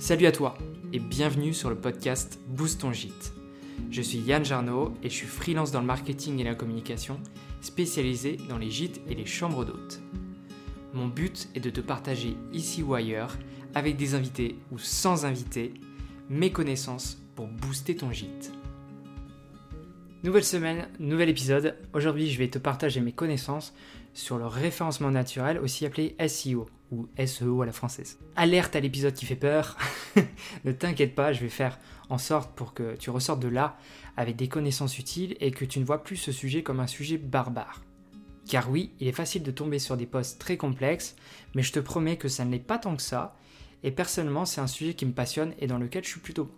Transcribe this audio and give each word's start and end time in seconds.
Salut 0.00 0.26
à 0.26 0.32
toi 0.32 0.58
et 0.92 0.98
bienvenue 0.98 1.54
sur 1.54 1.70
le 1.70 1.76
podcast 1.76 2.40
Boost 2.48 2.80
ton 2.80 2.92
gîte. 2.92 3.32
Je 3.90 4.02
suis 4.02 4.18
Yann 4.18 4.44
Jarno 4.44 4.92
et 5.02 5.08
je 5.08 5.14
suis 5.14 5.26
freelance 5.26 5.70
dans 5.70 5.80
le 5.80 5.86
marketing 5.86 6.40
et 6.40 6.44
la 6.44 6.54
communication, 6.54 7.20
spécialisé 7.60 8.36
dans 8.48 8.58
les 8.58 8.70
gîtes 8.70 9.00
et 9.08 9.14
les 9.14 9.24
chambres 9.24 9.64
d'hôtes. 9.64 10.00
Mon 10.92 11.06
but 11.06 11.48
est 11.54 11.60
de 11.60 11.70
te 11.70 11.80
partager 11.80 12.36
ici 12.52 12.82
ou 12.82 12.94
ailleurs, 12.94 13.38
avec 13.74 13.96
des 13.96 14.14
invités 14.14 14.58
ou 14.72 14.78
sans 14.78 15.24
invités, 15.24 15.74
mes 16.28 16.50
connaissances 16.50 17.22
pour 17.36 17.46
booster 17.46 17.96
ton 17.96 18.12
gîte. 18.12 18.52
Nouvelle 20.24 20.44
semaine, 20.44 20.88
nouvel 20.98 21.28
épisode. 21.28 21.76
Aujourd'hui, 21.92 22.30
je 22.30 22.38
vais 22.38 22.48
te 22.48 22.58
partager 22.58 23.00
mes 23.00 23.12
connaissances 23.12 23.74
sur 24.12 24.38
le 24.38 24.46
référencement 24.46 25.10
naturel, 25.10 25.58
aussi 25.58 25.86
appelé 25.86 26.16
SEO 26.26 26.66
ou 26.90 27.08
SEO 27.24 27.62
à 27.62 27.66
la 27.66 27.72
française. 27.72 28.18
Alerte 28.36 28.76
à 28.76 28.80
l'épisode 28.80 29.14
qui 29.14 29.26
fait 29.26 29.36
peur. 29.36 29.76
ne 30.64 30.72
t'inquiète 30.72 31.14
pas, 31.14 31.32
je 31.32 31.40
vais 31.40 31.48
faire 31.48 31.78
en 32.10 32.18
sorte 32.18 32.54
pour 32.54 32.74
que 32.74 32.96
tu 32.96 33.10
ressortes 33.10 33.40
de 33.40 33.48
là 33.48 33.76
avec 34.16 34.36
des 34.36 34.48
connaissances 34.48 34.98
utiles 34.98 35.36
et 35.40 35.50
que 35.50 35.64
tu 35.64 35.80
ne 35.80 35.84
vois 35.84 36.02
plus 36.02 36.16
ce 36.16 36.32
sujet 36.32 36.62
comme 36.62 36.80
un 36.80 36.86
sujet 36.86 37.18
barbare. 37.18 37.82
Car 38.46 38.70
oui, 38.70 38.92
il 39.00 39.08
est 39.08 39.12
facile 39.12 39.42
de 39.42 39.50
tomber 39.50 39.78
sur 39.78 39.96
des 39.96 40.06
posts 40.06 40.38
très 40.38 40.56
complexes, 40.56 41.16
mais 41.54 41.62
je 41.62 41.72
te 41.72 41.80
promets 41.80 42.18
que 42.18 42.28
ça 42.28 42.44
ne 42.44 42.50
l'est 42.50 42.58
pas 42.58 42.78
tant 42.78 42.94
que 42.94 43.02
ça. 43.02 43.36
Et 43.82 43.90
personnellement, 43.90 44.44
c'est 44.44 44.60
un 44.60 44.66
sujet 44.66 44.94
qui 44.94 45.06
me 45.06 45.12
passionne 45.12 45.54
et 45.58 45.66
dans 45.66 45.78
lequel 45.78 46.04
je 46.04 46.10
suis 46.10 46.20
plutôt 46.20 46.44
bon. 46.44 46.54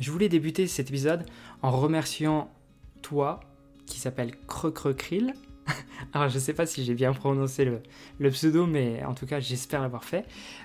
Je 0.00 0.10
voulais 0.10 0.28
débuter 0.28 0.66
cet 0.66 0.88
épisode 0.88 1.26
en 1.62 1.70
remerciant 1.70 2.50
toi, 3.02 3.40
qui 3.86 3.98
s'appelle 3.98 4.32
Krill. 4.46 5.34
Alors 6.12 6.28
je 6.28 6.38
sais 6.38 6.52
pas 6.52 6.66
si 6.66 6.84
j'ai 6.84 6.94
bien 6.94 7.12
prononcé 7.12 7.64
le, 7.64 8.30
pseudo, 8.30 8.66
mais 8.66 9.04
en 9.04 9.14
tout 9.14 9.26
cas 9.26 9.40
j'espère 9.40 9.82
l'avoir 9.82 10.04
fait, 10.04 10.24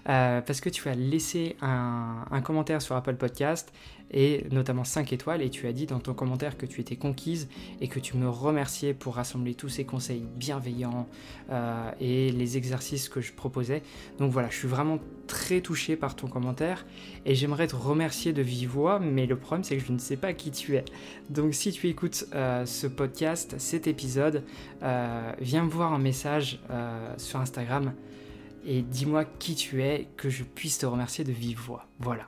euh, 0.10 0.42
parce 0.42 0.62
que 0.62 0.70
tu 0.70 0.88
as 0.90 0.96
laissé 0.96 1.56
un, 1.62 2.42
commentaire 2.44 2.82
sur 2.82 2.96
Apple 2.96 3.16
Podcast 3.16 3.74
et 4.12 4.46
notamment 4.52 4.84
5 4.84 5.12
étoiles, 5.14 5.42
et 5.42 5.50
tu 5.50 5.68
as 5.68 5.74
dit 5.74 5.88
dans 5.88 6.00
ton 6.00 6.14
commentaire 6.14 6.58
que 6.58 6.66
tu 6.66 6.80
étais 6.80 6.96
conquise 6.96 7.50
et 7.82 7.88
que 7.88 8.00
tu 8.00 8.16
me 8.18 8.30
remerciais 8.30 8.94
pour 8.94 9.16
rassembler 9.16 9.56
tous 9.56 9.70
ces 9.70 9.84
conseils 9.84 10.24
bienveillants 10.36 11.08
euh, 11.50 11.90
et 12.00 12.32
les 12.32 12.56
exercices 12.56 13.10
que 13.10 13.20
je 13.20 13.34
proposais. 13.34 13.82
Donc 14.20 14.32
voilà, 14.32 14.50
je 14.50 14.58
suis 14.58 14.68
vraiment 14.68 15.00
très 15.28 15.60
touché 15.62 15.96
par 15.96 16.16
ton 16.16 16.28
commentaire 16.28 16.86
et 17.26 17.34
j'aimerais 17.34 17.68
te 17.68 17.76
remercier 17.76 18.32
de 18.32 18.44
vive 18.44 18.70
voix, 18.70 19.00
mais 19.00 19.26
le 19.26 19.36
problème 19.38 19.64
c'est 19.64 19.78
que 19.78 19.84
je 19.84 19.92
ne 19.92 19.98
sais 19.98 20.18
pas 20.18 20.34
qui 20.34 20.52
tu 20.52 20.76
es. 20.76 20.86
Donc 21.30 21.56
si 21.56 21.72
tu 21.72 21.88
écoutes 21.88 22.26
euh, 22.36 22.66
ce 22.66 22.86
podcast, 22.86 23.56
cet 23.58 23.88
épisode, 23.88 24.44
viens 25.40 25.64
me 25.64 25.70
voir 25.70 25.94
un 25.94 26.00
message 26.00 26.60
sur 27.18 27.40
Instagram 27.40 27.94
et 28.66 28.82
dis-moi 28.82 29.26
qui 29.26 29.56
tu 29.56 29.84
es, 29.84 30.08
que 30.18 30.30
je 30.30 30.44
puisse 30.44 30.80
te 30.80 30.86
remercier 30.86 31.24
de 31.24 31.32
vive 31.32 31.60
voix. 31.60 31.86
Voilà. 32.00 32.28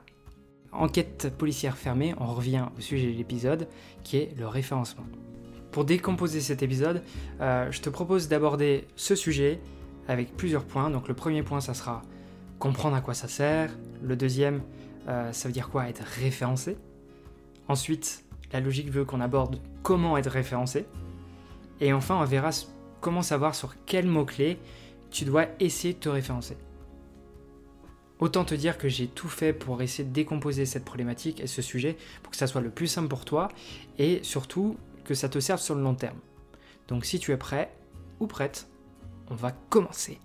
Enquête 0.70 1.32
policière 1.36 1.76
fermée, 1.76 2.14
on 2.18 2.26
revient 2.26 2.66
au 2.76 2.80
sujet 2.80 3.10
de 3.10 3.16
l'épisode 3.16 3.68
qui 4.04 4.18
est 4.18 4.38
le 4.38 4.46
référencement. 4.46 5.04
Pour 5.72 5.84
décomposer 5.84 6.40
cet 6.40 6.62
épisode, 6.62 7.02
euh, 7.40 7.70
je 7.70 7.80
te 7.80 7.90
propose 7.90 8.28
d'aborder 8.28 8.86
ce 8.94 9.14
sujet 9.14 9.60
avec 10.06 10.36
plusieurs 10.36 10.64
points. 10.64 10.90
Donc 10.90 11.08
le 11.08 11.14
premier 11.14 11.42
point, 11.42 11.60
ça 11.60 11.74
sera 11.74 12.02
comprendre 12.58 12.96
à 12.96 13.00
quoi 13.00 13.14
ça 13.14 13.28
sert. 13.28 13.70
Le 14.02 14.14
deuxième, 14.14 14.62
euh, 15.08 15.32
ça 15.32 15.48
veut 15.48 15.52
dire 15.52 15.70
quoi 15.70 15.88
être 15.88 16.02
référencé? 16.02 16.76
Ensuite, 17.66 18.24
la 18.52 18.60
logique 18.60 18.90
veut 18.90 19.04
qu'on 19.04 19.20
aborde 19.20 19.60
comment 19.82 20.16
être 20.16 20.30
référencé. 20.30 20.86
Et 21.80 21.92
enfin, 21.92 22.16
on 22.20 22.24
verra 22.24 22.50
comment 23.00 23.22
savoir 23.22 23.54
sur 23.54 23.74
quels 23.84 24.06
mots-clés 24.06 24.58
tu 25.10 25.24
dois 25.24 25.46
essayer 25.60 25.94
de 25.94 25.98
te 25.98 26.08
référencer. 26.08 26.56
Autant 28.18 28.44
te 28.44 28.54
dire 28.54 28.78
que 28.78 28.88
j'ai 28.88 29.06
tout 29.06 29.28
fait 29.28 29.52
pour 29.52 29.80
essayer 29.80 30.08
de 30.08 30.12
décomposer 30.12 30.66
cette 30.66 30.84
problématique 30.84 31.40
et 31.40 31.46
ce 31.46 31.62
sujet 31.62 31.96
pour 32.22 32.32
que 32.32 32.36
ça 32.36 32.48
soit 32.48 32.60
le 32.60 32.70
plus 32.70 32.88
simple 32.88 33.08
pour 33.08 33.24
toi 33.24 33.48
et 33.98 34.20
surtout 34.22 34.76
que 35.04 35.14
ça 35.14 35.28
te 35.28 35.38
serve 35.38 35.60
sur 35.60 35.76
le 35.76 35.82
long 35.82 35.94
terme. 35.94 36.18
Donc 36.88 37.04
si 37.04 37.20
tu 37.20 37.32
es 37.32 37.36
prêt 37.36 37.72
ou 38.18 38.26
prête, 38.26 38.68
on 39.30 39.34
va 39.34 39.52
commencer. 39.52 40.18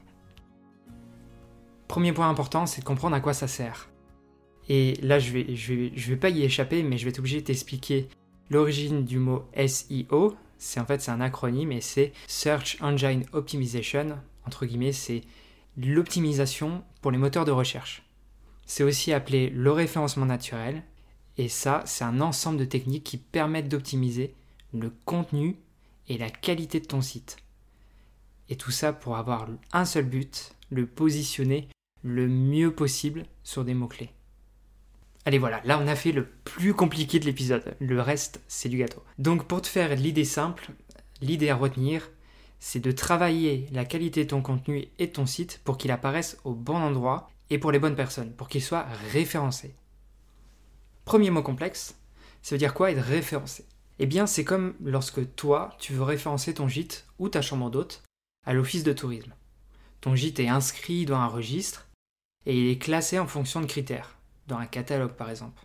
Premier 1.88 2.14
point 2.14 2.30
important, 2.30 2.66
c'est 2.66 2.82
de 2.82 2.86
comprendre 2.86 3.16
à 3.16 3.20
quoi 3.20 3.34
ça 3.34 3.48
sert. 3.48 3.90
Et 4.70 4.96
là, 5.02 5.20
je 5.20 5.32
vais, 5.32 5.44
vais, 5.44 6.16
pas 6.16 6.30
y 6.30 6.42
échapper, 6.44 6.82
mais 6.84 6.98
je 6.98 7.04
vais 7.04 7.10
être 7.10 7.20
obligé 7.20 7.42
de 7.42 7.46
t'expliquer 7.46 8.08
l'origine 8.50 9.04
du 9.04 9.20
mot 9.20 9.44
SEO. 9.56 10.36
C'est 10.64 10.80
en 10.80 10.86
fait 10.86 11.02
c'est 11.02 11.12
un 11.12 11.20
acronyme 11.20 11.74
et 11.74 11.82
c'est 11.82 12.14
Search 12.26 12.78
Engine 12.80 13.26
Optimization. 13.34 14.18
Entre 14.48 14.66
guillemets, 14.66 14.94
c'est 14.94 15.22
l'optimisation 15.76 16.86
pour 17.02 17.12
les 17.12 17.18
moteurs 17.18 17.44
de 17.44 17.52
recherche. 17.52 18.04
C'est 18.66 18.84
aussi 18.84 19.12
appelé 19.12 19.50
le 19.50 19.72
référencement 19.72 20.26
naturel, 20.26 20.84
et 21.38 21.50
ça, 21.50 21.84
c'est 21.86 22.06
un 22.06 22.22
ensemble 22.22 22.60
de 22.60 22.66
techniques 22.66 23.04
qui 23.04 23.18
permettent 23.18 23.68
d'optimiser 23.68 24.36
le 24.72 24.90
contenu 25.04 25.58
et 26.08 26.18
la 26.18 26.30
qualité 26.30 26.80
de 26.80 26.88
ton 26.88 27.02
site. 27.02 27.38
Et 28.48 28.56
tout 28.56 28.72
ça 28.72 28.94
pour 28.94 29.18
avoir 29.18 29.50
un 29.74 29.84
seul 29.84 30.06
but, 30.06 30.56
le 30.70 30.88
positionner 30.88 31.68
le 32.04 32.30
mieux 32.30 32.74
possible 32.74 33.26
sur 33.44 33.66
des 33.66 33.74
mots-clés. 33.74 34.12
Allez 35.26 35.38
voilà, 35.38 35.62
là 35.64 35.80
on 35.82 35.88
a 35.88 35.96
fait 35.96 36.12
le 36.12 36.26
plus 36.26 36.74
compliqué 36.74 37.20
de 37.20 37.26
l'épisode, 37.26 37.76
le 37.80 38.02
reste 38.02 38.42
c'est 38.48 38.70
du 38.70 38.78
gâteau. 38.78 39.04
Donc 39.18 39.48
pour 39.48 39.62
te 39.62 39.68
faire 39.68 39.96
l'idée 39.96 40.26
simple, 40.26 40.72
l'idée 41.22 41.50
à 41.50 41.56
retenir, 41.56 42.10
c'est 42.60 42.80
de 42.80 42.92
travailler 42.92 43.68
la 43.72 43.86
qualité 43.86 44.24
de 44.26 44.30
ton 44.30 44.42
contenu 44.42 44.88
et 45.00 45.08
de 45.08 45.12
ton 45.12 45.26
site 45.26 45.62
pour 45.64 45.78
qu'il 45.78 45.92
apparaisse 45.92 46.38
au 46.44 46.54
bon 46.54 46.76
endroit 46.76 47.30
et 47.50 47.58
pour 47.58 47.72
les 47.72 47.80
bonnes 47.80 47.96
personnes, 47.96 48.34
pour 48.34 48.50
qu'il 48.50 48.62
soit 48.62 48.88
référencé. 49.12 49.76
Premier 51.06 51.30
mot 51.30 51.44
complexe, 51.44 51.96
ça 52.42 52.56
veut 52.56 52.60
dire 52.60 52.74
quoi 52.74 52.92
être 52.92 53.02
référencé? 53.02 53.66
Eh 54.00 54.06
bien, 54.06 54.26
c'est 54.26 54.44
comme 54.44 54.76
lorsque 54.84 55.36
toi, 55.36 55.76
tu 55.80 55.94
veux 55.94 56.04
référencer 56.04 56.54
ton 56.54 56.68
gîte 56.68 57.06
ou 57.20 57.30
ta 57.30 57.42
chambre 57.42 57.70
d'hôte 57.70 58.04
à 58.46 58.54
l'office 58.54 58.84
de 58.84 58.94
tourisme. 58.94 59.34
Ton 60.02 60.16
gîte 60.16 60.40
est 60.40 60.50
inscrit 60.50 61.06
dans 61.06 61.18
un 61.18 61.28
registre 61.28 61.88
et 62.46 62.58
il 62.58 62.70
est 62.70 62.82
classé 62.82 63.20
en 63.20 63.28
fonction 63.28 63.62
de 63.62 63.66
critères, 63.66 64.18
dans 64.48 64.58
un 64.58 64.66
catalogue 64.66 65.14
par 65.14 65.30
exemple. 65.30 65.62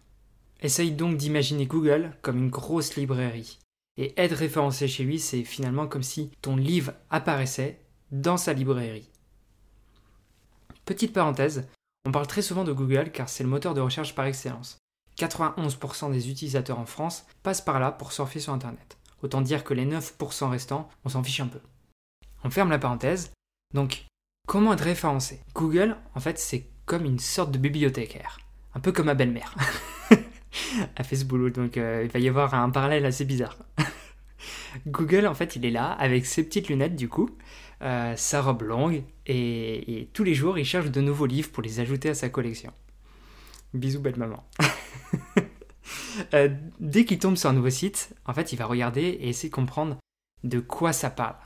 Essaye 0.61 0.93
donc 0.93 1.16
d'imaginer 1.16 1.66
Google 1.66 2.16
comme 2.22 2.39
une 2.39 2.50
grosse 2.50 2.97
librairie 2.97 3.59
et 3.97 4.15
être 4.16 4.37
référencé 4.37 4.87
chez 4.87 5.05
lui, 5.05 5.19
c'est 5.19 5.44
finalement 5.44 5.89
comme 5.89 6.05
si 6.05 6.31
ton 6.41 6.56
livre 6.56 6.93
apparaissait 7.11 7.81
dans 8.12 8.37
sa 8.37 8.53
librairie. 8.53 9.11
Petite 10.84 11.12
parenthèse, 11.12 11.69
on 12.06 12.12
parle 12.12 12.28
très 12.28 12.43
souvent 12.43 12.65
de 12.65 12.72
Google 12.72 13.11
car 13.11 13.28
c'est 13.28 13.43
le 13.43 13.50
moteur 13.50 13.75
de 13.75 13.81
recherche 13.81 14.15
par 14.15 14.27
excellence. 14.27 14.78
91% 15.19 16.12
des 16.12 16.31
utilisateurs 16.31 16.78
en 16.78 16.87
France 16.87 17.27
passent 17.43 17.60
par 17.60 17.81
là 17.81 17.91
pour 17.91 18.12
surfer 18.12 18.39
sur 18.39 18.53
Internet. 18.53 18.97
Autant 19.22 19.41
dire 19.41 19.65
que 19.65 19.75
les 19.75 19.84
9% 19.84 20.49
restants, 20.49 20.89
on 21.05 21.09
s'en 21.09 21.25
fiche 21.25 21.41
un 21.41 21.49
peu. 21.49 21.60
On 22.45 22.50
ferme 22.50 22.71
la 22.71 22.78
parenthèse. 22.78 23.33
Donc, 23.75 24.05
comment 24.47 24.72
être 24.72 24.84
référencé? 24.84 25.41
Google, 25.55 25.97
en 26.15 26.21
fait, 26.21 26.39
c'est 26.39 26.71
comme 26.87 27.05
une 27.05 27.19
sorte 27.19 27.50
de 27.50 27.59
bibliothécaire. 27.59 28.39
Un 28.75 28.81
peu 28.81 28.93
comme 28.93 29.06
ma 29.06 29.15
belle-mère. 29.15 29.55
Elle 30.97 31.05
fait 31.05 31.17
ce 31.17 31.25
boulot, 31.25 31.51
donc 31.51 31.77
euh, 31.77 32.03
il 32.05 32.11
va 32.11 32.19
y 32.19 32.29
avoir 32.29 32.55
un 32.55 32.71
parallèle 32.71 33.05
assez 33.06 33.25
bizarre. 33.25 33.59
Google, 34.87 35.27
en 35.27 35.34
fait, 35.34 35.56
il 35.56 35.65
est 35.65 35.71
là 35.71 35.93
avec 35.93 36.27
ses 36.27 36.45
petites 36.45 36.69
lunettes, 36.69 36.97
du 36.97 37.09
coup, 37.09 37.31
euh, 37.83 38.15
sa 38.17 38.43
robe 38.43 38.62
longue, 38.62 39.03
et, 39.27 40.09
tous 40.12 40.25
les 40.25 40.34
jours, 40.34 40.59
il 40.59 40.65
cherche 40.65 40.91
de 40.91 41.01
nouveaux 41.01 41.27
livres 41.27 41.51
pour 41.51 41.62
les 41.62 41.81
ajouter 41.81 42.11
à 42.11 42.15
sa 42.15 42.28
collection. 42.28 42.73
Bisous, 43.75 44.01
belle 44.01 44.17
maman. 44.17 44.45
Euh, 46.34 46.49
dès 46.81 47.05
qu'il 47.05 47.19
tombe 47.19 47.37
sur 47.37 47.49
un 47.49 47.53
nouveau 47.53 47.71
site, 47.71 48.15
en 48.27 48.34
fait, 48.34 48.53
il 48.53 48.57
va 48.57 48.67
regarder 48.67 49.03
et 49.03 49.28
essayer 49.28 49.49
de 49.49 49.55
comprendre 49.55 49.97
de 50.45 50.61
quoi 50.61 50.93
ça 50.93 51.11
parle, 51.11 51.37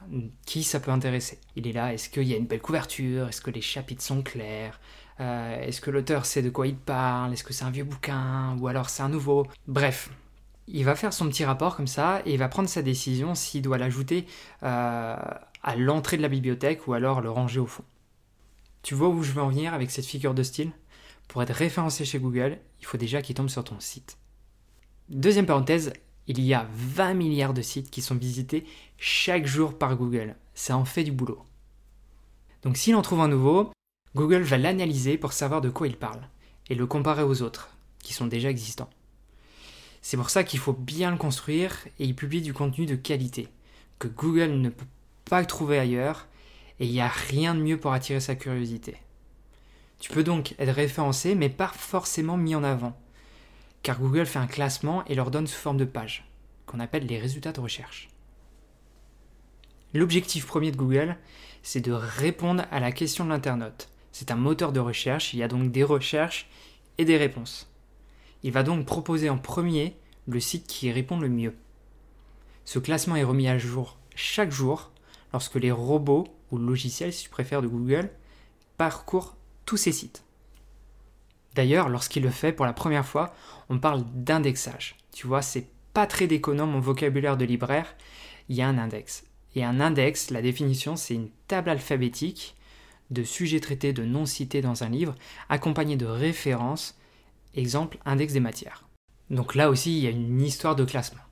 qui 0.46 0.62
ça 0.62 0.80
peut 0.80 0.90
intéresser. 0.90 1.38
Il 1.56 1.66
est 1.66 1.72
là, 1.72 1.92
est-ce 1.92 2.08
qu'il 2.08 2.24
y 2.24 2.34
a 2.34 2.36
une 2.36 2.46
belle 2.46 2.60
couverture, 2.60 3.28
est-ce 3.28 3.40
que 3.40 3.50
les 3.50 3.60
chapitres 3.60 4.02
sont 4.02 4.22
clairs, 4.22 4.80
euh, 5.20 5.60
est-ce 5.60 5.80
que 5.80 5.90
l'auteur 5.90 6.26
sait 6.26 6.42
de 6.42 6.50
quoi 6.50 6.66
il 6.66 6.76
parle, 6.76 7.32
est-ce 7.32 7.44
que 7.44 7.52
c'est 7.52 7.64
un 7.64 7.70
vieux 7.70 7.84
bouquin, 7.84 8.56
ou 8.58 8.68
alors 8.68 8.90
c'est 8.90 9.02
un 9.02 9.08
nouveau? 9.08 9.46
Bref, 9.66 10.10
il 10.68 10.84
va 10.84 10.94
faire 10.94 11.12
son 11.12 11.28
petit 11.28 11.44
rapport 11.44 11.76
comme 11.76 11.86
ça 11.86 12.22
et 12.24 12.32
il 12.32 12.38
va 12.38 12.48
prendre 12.48 12.68
sa 12.68 12.82
décision 12.82 13.34
s'il 13.34 13.62
doit 13.62 13.78
l'ajouter 13.78 14.26
euh, 14.62 15.16
à 15.62 15.76
l'entrée 15.76 16.16
de 16.16 16.22
la 16.22 16.28
bibliothèque 16.28 16.86
ou 16.86 16.94
alors 16.94 17.20
le 17.20 17.30
ranger 17.30 17.60
au 17.60 17.66
fond. 17.66 17.84
Tu 18.82 18.94
vois 18.94 19.08
où 19.08 19.22
je 19.22 19.32
veux 19.32 19.42
en 19.42 19.48
venir 19.48 19.74
avec 19.74 19.90
cette 19.90 20.06
figure 20.06 20.34
de 20.34 20.42
style? 20.42 20.72
Pour 21.28 21.42
être 21.42 21.54
référencé 21.54 22.04
chez 22.04 22.18
Google, 22.18 22.58
il 22.80 22.86
faut 22.86 22.98
déjà 22.98 23.22
qu'il 23.22 23.34
tombe 23.34 23.48
sur 23.48 23.64
ton 23.64 23.78
site. 23.78 24.18
Deuxième 25.08 25.46
parenthèse, 25.46 25.92
il 26.26 26.40
y 26.40 26.54
a 26.54 26.68
20 26.74 27.14
milliards 27.14 27.54
de 27.54 27.62
sites 27.62 27.90
qui 27.90 28.02
sont 28.02 28.14
visités 28.14 28.64
chaque 28.98 29.46
jour 29.46 29.78
par 29.78 29.96
Google. 29.96 30.36
Ça 30.54 30.76
en 30.76 30.84
fait 30.84 31.04
du 31.04 31.12
boulot. 31.12 31.42
Donc 32.62 32.76
s'il 32.76 32.94
en 32.94 33.02
trouve 33.02 33.20
un 33.20 33.28
nouveau, 33.28 33.72
Google 34.14 34.42
va 34.42 34.58
l'analyser 34.58 35.16
pour 35.16 35.32
savoir 35.32 35.62
de 35.62 35.70
quoi 35.70 35.86
il 35.86 35.96
parle 35.96 36.20
et 36.68 36.74
le 36.74 36.86
comparer 36.86 37.22
aux 37.22 37.40
autres, 37.40 37.70
qui 37.98 38.12
sont 38.12 38.26
déjà 38.26 38.50
existants. 38.50 38.90
C'est 40.02 40.16
pour 40.16 40.30
ça 40.30 40.44
qu'il 40.44 40.58
faut 40.58 40.74
bien 40.74 41.10
le 41.10 41.16
construire 41.16 41.78
et 41.98 42.04
y 42.04 42.12
publier 42.12 42.42
du 42.42 42.52
contenu 42.52 42.84
de 42.84 42.94
qualité, 42.94 43.48
que 43.98 44.08
Google 44.08 44.60
ne 44.60 44.68
peut 44.68 44.86
pas 45.24 45.44
trouver 45.44 45.78
ailleurs, 45.78 46.26
et 46.78 46.86
il 46.86 46.92
n'y 46.92 47.00
a 47.00 47.08
rien 47.08 47.54
de 47.54 47.62
mieux 47.62 47.78
pour 47.78 47.92
attirer 47.92 48.20
sa 48.20 48.34
curiosité. 48.34 48.96
Tu 49.98 50.10
peux 50.10 50.24
donc 50.24 50.54
être 50.58 50.74
référencé, 50.74 51.34
mais 51.34 51.48
pas 51.48 51.68
forcément 51.68 52.36
mis 52.36 52.54
en 52.54 52.64
avant. 52.64 52.98
Car 53.82 53.98
Google 54.00 54.26
fait 54.26 54.40
un 54.40 54.46
classement 54.46 55.04
et 55.06 55.14
leur 55.14 55.30
donne 55.30 55.46
sous 55.46 55.58
forme 55.58 55.76
de 55.78 55.84
page, 55.84 56.28
qu'on 56.66 56.80
appelle 56.80 57.06
les 57.06 57.18
résultats 57.18 57.52
de 57.52 57.60
recherche. 57.60 58.08
L'objectif 59.94 60.46
premier 60.46 60.72
de 60.72 60.76
Google, 60.76 61.16
c'est 61.62 61.80
de 61.80 61.92
répondre 61.92 62.64
à 62.70 62.80
la 62.80 62.92
question 62.92 63.24
de 63.24 63.30
l'internaute. 63.30 63.91
C'est 64.12 64.30
un 64.30 64.36
moteur 64.36 64.72
de 64.72 64.80
recherche, 64.80 65.32
il 65.34 65.38
y 65.38 65.42
a 65.42 65.48
donc 65.48 65.72
des 65.72 65.84
recherches 65.84 66.48
et 66.98 67.04
des 67.04 67.16
réponses. 67.16 67.70
Il 68.42 68.52
va 68.52 68.62
donc 68.62 68.86
proposer 68.86 69.30
en 69.30 69.38
premier 69.38 69.96
le 70.26 70.40
site 70.40 70.66
qui 70.66 70.92
répond 70.92 71.18
le 71.18 71.28
mieux. 71.28 71.54
Ce 72.64 72.78
classement 72.78 73.16
est 73.16 73.24
remis 73.24 73.48
à 73.48 73.58
jour 73.58 73.98
chaque 74.14 74.52
jour 74.52 74.90
lorsque 75.32 75.56
les 75.56 75.72
robots 75.72 76.28
ou 76.50 76.58
logiciels, 76.58 77.12
si 77.12 77.24
tu 77.24 77.30
préfères, 77.30 77.62
de 77.62 77.66
Google 77.66 78.10
parcourent 78.76 79.36
tous 79.64 79.76
ces 79.76 79.92
sites. 79.92 80.24
D'ailleurs, 81.54 81.88
lorsqu'il 81.88 82.22
le 82.22 82.30
fait 82.30 82.52
pour 82.52 82.66
la 82.66 82.72
première 82.72 83.06
fois, 83.06 83.34
on 83.68 83.78
parle 83.78 84.04
d'indexage. 84.14 84.96
Tu 85.12 85.26
vois, 85.26 85.42
c'est 85.42 85.68
pas 85.92 86.06
très 86.06 86.26
déconnant 86.26 86.66
mon 86.66 86.80
vocabulaire 86.80 87.36
de 87.36 87.44
libraire, 87.44 87.94
il 88.48 88.56
y 88.56 88.62
a 88.62 88.68
un 88.68 88.78
index. 88.78 89.24
Et 89.54 89.64
un 89.64 89.80
index, 89.80 90.30
la 90.30 90.40
définition, 90.40 90.96
c'est 90.96 91.14
une 91.14 91.28
table 91.46 91.70
alphabétique 91.70 92.56
de 93.10 93.24
sujets 93.24 93.60
traités, 93.60 93.92
de 93.92 94.04
noms 94.04 94.26
cités 94.26 94.62
dans 94.62 94.84
un 94.84 94.88
livre, 94.88 95.14
accompagnée 95.48 95.96
de 95.96 96.06
références, 96.06 96.98
exemple 97.54 97.98
index 98.04 98.32
des 98.32 98.40
matières. 98.40 98.84
Donc 99.30 99.54
là 99.54 99.70
aussi, 99.70 99.96
il 99.96 100.04
y 100.04 100.06
a 100.06 100.10
une 100.10 100.42
histoire 100.42 100.76
de 100.76 100.84
classement. 100.84 101.22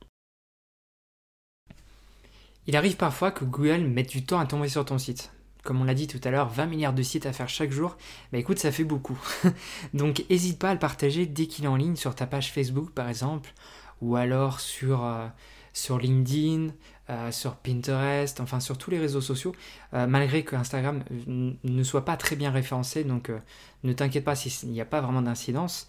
Il 2.67 2.75
arrive 2.75 2.95
parfois 2.95 3.31
que 3.31 3.45
Google 3.45 3.81
mette 3.81 4.09
du 4.09 4.23
temps 4.23 4.39
à 4.39 4.45
tomber 4.45 4.69
sur 4.69 4.85
ton 4.85 4.97
site. 4.97 5.31
Comme 5.63 5.81
on 5.81 5.83
l'a 5.83 5.93
dit 5.93 6.07
tout 6.07 6.19
à 6.23 6.31
l'heure, 6.31 6.49
20 6.49 6.65
milliards 6.65 6.93
de 6.93 7.03
sites 7.03 7.25
à 7.25 7.33
faire 7.33 7.49
chaque 7.49 7.71
jour, 7.71 7.97
bah 8.31 8.39
écoute, 8.39 8.59
ça 8.59 8.71
fait 8.71 8.83
beaucoup. 8.83 9.19
Donc 9.93 10.25
n'hésite 10.29 10.57
pas 10.57 10.69
à 10.69 10.73
le 10.73 10.79
partager 10.79 11.25
dès 11.25 11.45
qu'il 11.45 11.65
est 11.65 11.67
en 11.67 11.75
ligne 11.75 11.95
sur 11.95 12.15
ta 12.15 12.25
page 12.25 12.51
Facebook 12.51 12.91
par 12.91 13.09
exemple, 13.09 13.53
ou 14.01 14.15
alors 14.15 14.59
sur, 14.59 15.05
euh, 15.05 15.27
sur 15.73 15.99
LinkedIn, 15.99 16.69
euh, 17.11 17.31
sur 17.31 17.55
Pinterest, 17.55 18.39
enfin 18.39 18.59
sur 18.59 18.77
tous 18.77 18.89
les 18.89 18.97
réseaux 18.97 19.21
sociaux, 19.21 19.53
euh, 19.93 20.07
malgré 20.07 20.43
que 20.43 20.55
Instagram 20.55 21.03
ne 21.27 21.83
soit 21.83 22.05
pas 22.05 22.17
très 22.17 22.35
bien 22.35 22.49
référencé, 22.49 23.03
donc 23.03 23.31
ne 23.83 23.93
t'inquiète 23.93 24.23
pas 24.23 24.35
s'il 24.35 24.69
n'y 24.69 24.81
a 24.81 24.85
pas 24.85 25.01
vraiment 25.01 25.21
d'incidence. 25.21 25.87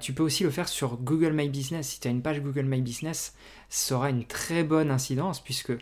tu 0.00 0.12
peux 0.12 0.22
aussi 0.22 0.42
le 0.42 0.50
faire 0.50 0.68
sur 0.68 0.96
Google 0.96 1.32
My 1.32 1.48
Business. 1.48 1.88
Si 1.88 2.00
tu 2.00 2.08
as 2.08 2.10
une 2.10 2.22
page 2.22 2.40
Google 2.40 2.64
My 2.64 2.82
Business, 2.82 3.34
ça 3.68 3.96
aura 3.96 4.10
une 4.10 4.24
très 4.24 4.64
bonne 4.64 4.90
incidence 4.90 5.40
puisque 5.40 5.72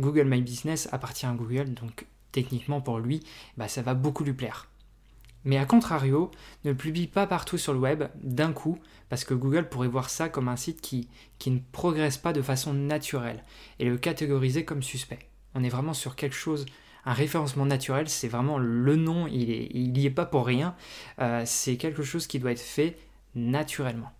Google 0.00 0.24
My 0.24 0.40
Business 0.40 0.88
appartient 0.92 1.26
à 1.26 1.32
Google, 1.32 1.74
donc 1.74 2.06
techniquement 2.32 2.80
pour 2.80 2.98
lui, 2.98 3.20
bah, 3.56 3.68
ça 3.68 3.82
va 3.82 3.94
beaucoup 3.94 4.24
lui 4.24 4.32
plaire. 4.32 4.68
Mais 5.44 5.58
à 5.58 5.66
contrario, 5.66 6.30
ne 6.64 6.72
publie 6.72 7.06
pas 7.06 7.26
partout 7.26 7.58
sur 7.58 7.72
le 7.72 7.78
web 7.78 8.04
d'un 8.22 8.52
coup, 8.52 8.78
parce 9.08 9.24
que 9.24 9.34
Google 9.34 9.68
pourrait 9.68 9.88
voir 9.88 10.10
ça 10.10 10.28
comme 10.28 10.48
un 10.48 10.56
site 10.56 10.80
qui, 10.80 11.08
ne 11.46 11.58
progresse 11.72 12.16
pas 12.16 12.32
de 12.32 12.42
façon 12.42 12.72
naturelle 12.72 13.44
et 13.78 13.84
le 13.84 13.98
catégoriser 13.98 14.64
comme 14.64 14.82
suspect. 14.82 15.28
On 15.54 15.62
est 15.62 15.68
vraiment 15.68 15.92
sur 15.92 16.16
quelque 16.16 16.36
chose, 16.36 16.64
un 17.04 17.12
référencement 17.12 17.66
naturel, 17.66 18.08
c'est 18.08 18.28
vraiment 18.28 18.58
le 18.58 18.96
nom, 18.96 19.26
il 19.26 19.92
n'y 19.92 20.06
est, 20.06 20.10
pas 20.10 20.24
pour 20.24 20.46
rien, 20.46 20.74
euh, 21.20 21.42
c'est 21.44 21.76
quelque 21.76 22.02
chose 22.02 22.26
qui 22.26 22.38
doit 22.38 22.52
être 22.52 22.60
fait 22.60 22.96
naturellement. 23.34 24.10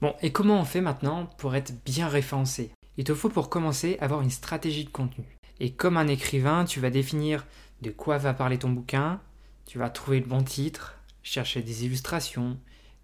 Bon, 0.00 0.14
et 0.22 0.30
comment 0.30 0.60
on 0.60 0.64
fait 0.64 0.80
maintenant 0.80 1.26
pour 1.38 1.56
être 1.56 1.72
bien 1.84 2.06
référencé? 2.06 2.70
Il 2.96 3.04
te 3.04 3.14
faut 3.14 3.28
pour 3.28 3.48
commencer 3.48 3.96
avoir 4.00 4.22
une 4.22 4.30
stratégie 4.30 4.84
de 4.84 4.90
contenu. 4.90 5.24
Et 5.60 5.72
comme 5.72 5.96
un 5.96 6.06
écrivain, 6.06 6.64
tu 6.64 6.78
vas 6.78 6.90
définir 6.90 7.44
de 7.82 7.90
quoi 7.90 8.18
va 8.18 8.34
parler 8.34 8.58
ton 8.58 8.70
bouquin, 8.70 9.20
tu 9.68 9.76
vas 9.76 9.90
trouver 9.90 10.18
le 10.20 10.24
bon 10.24 10.42
titre, 10.42 10.98
chercher 11.22 11.60
des 11.60 11.84
illustrations, 11.84 12.58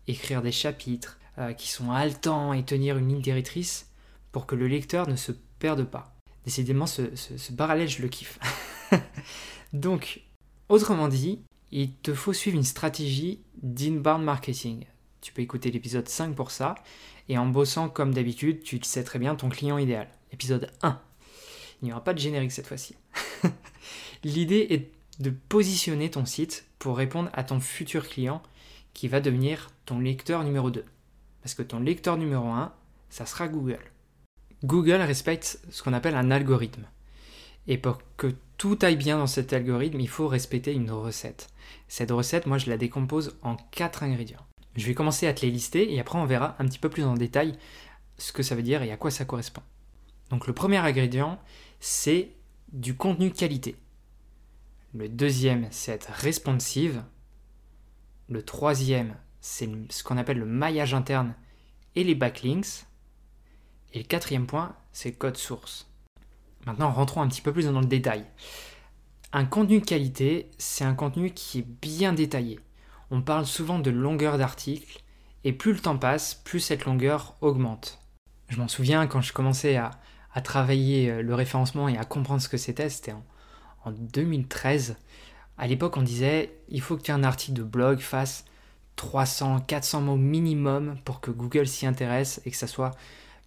écrire 0.08 0.40
des 0.40 0.50
chapitres 0.50 1.19
euh, 1.37 1.52
qui 1.52 1.69
sont 1.69 1.90
haletants 1.93 2.55
et 2.55 2.64
tenir 2.64 2.96
une 2.96 3.08
ligne 3.08 3.20
directrice 3.20 3.90
pour 4.32 4.46
que 4.46 4.55
le 4.55 4.66
lecteur 4.66 5.06
ne 5.06 5.14
se 5.14 5.32
perde 5.58 5.84
pas. 5.84 6.16
Décidément, 6.46 6.87
ce, 6.87 7.02
parallèle, 7.55 7.90
je 7.90 8.00
le 8.00 8.08
kiffe. 8.08 8.38
Donc, 9.75 10.22
autrement 10.70 11.08
dit, 11.08 11.43
il 11.70 11.93
te 11.96 12.14
faut 12.14 12.32
suivre 12.32 12.56
une 12.56 12.64
stratégie 12.64 13.40
d'inbound 13.62 14.25
marketing. 14.25 14.87
Tu 15.20 15.34
peux 15.34 15.43
écouter 15.43 15.70
l'épisode 15.70 16.08
5 16.08 16.34
pour 16.34 16.50
ça. 16.50 16.76
Et 17.28 17.37
en 17.37 17.46
bossant 17.46 17.90
comme 17.90 18.14
d'habitude, 18.14 18.62
tu 18.62 18.81
sais 18.82 19.05
très 19.05 19.19
bien 19.19 19.34
ton 19.34 19.50
client 19.50 19.76
idéal. 19.76 20.08
Épisode 20.32 20.70
1. 20.81 20.99
Il 21.82 21.87
n'y 21.87 21.93
aura 21.93 22.02
pas 22.02 22.14
de 22.14 22.19
générique 22.20 22.52
cette 22.52 22.67
fois-ci. 22.69 22.96
L'idée 24.25 24.67
est 24.70 24.90
de 25.20 25.31
positionner 25.31 26.11
ton 26.11 26.25
site 26.25 26.66
pour 26.78 26.96
répondre 26.96 27.31
à 27.32 27.44
ton 27.44 27.61
futur 27.61 28.08
client 28.08 28.43
qui 28.93 29.08
va 29.08 29.20
devenir 29.20 29.70
ton 29.87 29.99
lecteur 29.99 30.44
numéro 30.44 30.70
2. 30.70 30.84
Parce 31.43 31.55
que 31.55 31.62
ton 31.62 31.81
lecteur 31.81 32.16
numéro 32.16 32.49
1, 32.49 32.72
ça 33.11 33.26
sera 33.26 33.49
Google. 33.49 33.81
Google 34.64 35.02
respecte 35.02 35.61
ce 35.70 35.82
qu'on 35.82 35.93
appelle 35.93 36.16
un 36.16 36.31
algorithme. 36.31 36.87
Et 37.66 37.78
pour 37.78 37.99
que 38.16 38.34
tout 38.56 38.78
aille 38.82 38.96
bien 38.96 39.19
dans 39.19 39.26
cet 39.26 39.52
algorithme, 39.52 40.00
il 40.00 40.08
faut 40.08 40.28
respecter 40.28 40.72
une 40.72 40.90
recette. 40.90 41.49
Cette 41.88 42.10
recette, 42.10 42.46
moi, 42.46 42.58
je 42.58 42.70
la 42.70 42.76
décompose 42.76 43.37
en 43.43 43.56
quatre 43.56 44.02
ingrédients. 44.02 44.46
Je 44.76 44.87
vais 44.87 44.94
commencer 44.94 45.26
à 45.26 45.34
te 45.34 45.44
les 45.44 45.52
lister 45.52 45.93
et 45.93 46.00
après 46.00 46.19
on 46.19 46.26
verra 46.26 46.56
un 46.58 46.67
petit 46.67 46.78
peu 46.78 46.88
plus 46.88 47.05
en 47.05 47.14
détail 47.14 47.56
ce 48.19 48.32
que 48.32 48.43
ça 48.43 48.55
veut 48.55 48.62
dire 48.62 48.82
et 48.82 48.90
à 48.90 48.96
quoi 48.96 49.10
ça 49.10 49.25
correspond. 49.25 49.62
Donc 50.31 50.46
le 50.46 50.52
premier 50.52 50.78
ingrédient, 50.78 51.38
c'est 51.78 52.31
du 52.72 52.96
contenu 52.96 53.31
qualité. 53.31 53.76
Le 54.94 55.08
deuxième, 55.08 55.67
c'est 55.70 55.93
être 55.93 56.11
responsive. 56.11 57.02
Le 58.29 58.43
troisième, 58.43 59.17
c'est 59.41 59.69
ce 59.91 60.02
qu'on 60.02 60.17
appelle 60.17 60.38
le 60.38 60.46
maillage 60.46 60.94
interne 60.94 61.35
et 61.94 62.05
les 62.05 62.14
backlinks. 62.14 62.87
Et 63.93 63.99
le 63.99 64.05
quatrième 64.05 64.46
point, 64.46 64.75
c'est 64.93 65.11
le 65.11 65.17
code 65.17 65.37
source. 65.37 65.91
Maintenant, 66.67 66.91
rentrons 66.91 67.23
un 67.23 67.29
petit 67.29 67.43
peu 67.43 67.52
plus 67.52 67.67
dans 67.67 67.81
le 67.81 67.87
détail. 67.87 68.25
Un 69.32 69.44
contenu 69.44 69.81
de 69.81 69.85
qualité, 69.85 70.50
c'est 70.58 70.85
un 70.85 70.94
contenu 70.94 71.32
qui 71.32 71.58
est 71.58 71.67
bien 71.82 72.12
détaillé 72.12 72.61
on 73.11 73.23
parle 73.23 73.46
souvent 73.46 73.79
de 73.79 73.91
longueur 73.91 74.38
d'article, 74.38 75.00
et 75.44 75.52
plus 75.52 75.73
le 75.73 75.79
temps 75.79 75.99
passe, 75.99 76.35
plus 76.35 76.61
cette 76.61 76.85
longueur 76.85 77.37
augmente. 77.41 78.00
Je 78.49 78.58
m'en 78.58 78.69
souviens 78.69 79.06
quand 79.06 79.20
je 79.20 79.32
commençais 79.32 79.76
à, 79.76 79.93
travailler 80.43 81.11
euh, 81.11 81.23
le 81.23 81.32
référencement 81.32 81.88
et 81.88 81.96
à 81.96 82.05
comprendre 82.05 82.43
ce 82.43 82.49
que 82.49 82.56
c'était, 82.56 82.88
c'était 82.88 83.12
en, 83.12 83.25
2013. 83.92 84.96
À 85.58 85.66
l'époque, 85.66 85.96
on 85.96 86.02
disait 86.02 86.52
il 86.69 86.81
faut 86.81 86.96
que 86.96 87.02
tu 87.02 87.10
aies 87.10 87.14
un 87.14 87.25
article 87.25 87.54
de 87.54 87.62
blog 87.62 88.00
fasse 88.00 88.44
300, 88.96 89.60
400 89.60 90.00
mots 90.00 90.17
minimum 90.17 90.96
pour 91.05 91.20
que 91.20 91.31
Google 91.31 91.67
s'y 91.67 91.86
intéresse 91.86 92.41
et 92.44 92.50
que 92.50 92.56
ça 92.56 92.67
soit 92.67 92.93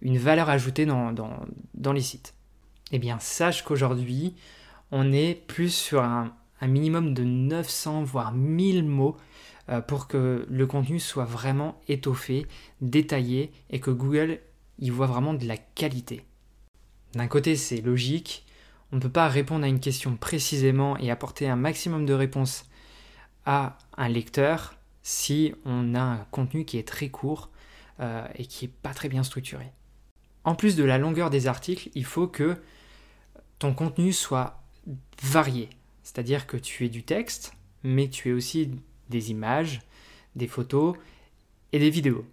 une 0.00 0.18
valeur 0.18 0.48
ajoutée 0.48 0.86
dans, 0.86 1.12
dans 1.74 1.92
les 1.92 2.02
sites. 2.02 2.34
Eh 2.92 2.98
bien, 2.98 3.18
sache 3.18 3.62
qu'aujourd'hui, 3.64 4.34
on 4.90 5.12
est 5.12 5.34
plus 5.46 5.74
sur 5.74 6.02
un, 6.02 6.32
un 6.60 6.66
minimum 6.66 7.14
de 7.14 7.24
900 7.24 8.04
voire 8.04 8.32
1000 8.32 8.84
mots 8.84 9.16
euh, 9.68 9.80
pour 9.80 10.08
que 10.08 10.46
le 10.48 10.66
contenu 10.66 10.98
soit 10.98 11.24
vraiment 11.24 11.80
étoffé, 11.88 12.46
détaillé 12.80 13.52
et 13.70 13.80
que 13.80 13.90
Google 13.90 14.40
y 14.78 14.90
voit 14.90 15.06
vraiment 15.06 15.34
de 15.34 15.46
la 15.46 15.56
qualité. 15.56 16.24
D'un 17.14 17.26
côté, 17.26 17.56
c'est 17.56 17.80
logique, 17.80 18.46
on 18.92 18.96
ne 18.96 19.00
peut 19.00 19.10
pas 19.10 19.28
répondre 19.28 19.64
à 19.64 19.68
une 19.68 19.80
question 19.80 20.16
précisément 20.16 20.96
et 20.98 21.10
apporter 21.10 21.48
un 21.48 21.56
maximum 21.56 22.06
de 22.06 22.14
réponses 22.14 22.64
à 23.44 23.78
un 23.96 24.08
lecteur 24.08 24.74
si 25.02 25.54
on 25.64 25.94
a 25.94 26.00
un 26.00 26.26
contenu 26.30 26.64
qui 26.64 26.78
est 26.78 26.86
très 26.86 27.08
court 27.08 27.50
euh, 28.00 28.26
et 28.34 28.46
qui 28.46 28.66
n'est 28.66 28.72
pas 28.82 28.94
très 28.94 29.08
bien 29.08 29.22
structuré. 29.22 29.72
En 30.44 30.54
plus 30.54 30.76
de 30.76 30.84
la 30.84 30.98
longueur 30.98 31.30
des 31.30 31.46
articles, 31.46 31.90
il 31.94 32.04
faut 32.04 32.28
que 32.28 32.56
ton 33.58 33.74
contenu 33.74 34.12
soit 34.12 34.62
varié. 35.22 35.68
C'est-à-dire 36.02 36.46
que 36.46 36.56
tu 36.56 36.84
aies 36.84 36.90
du 36.90 37.02
texte, 37.02 37.52
mais 37.82 38.08
tu 38.08 38.30
aies 38.30 38.32
aussi 38.32 38.70
des 39.10 39.30
images, 39.30 39.80
des 40.36 40.46
photos 40.46 40.96
et 41.72 41.78
des 41.78 41.90
vidéos. 41.90 42.24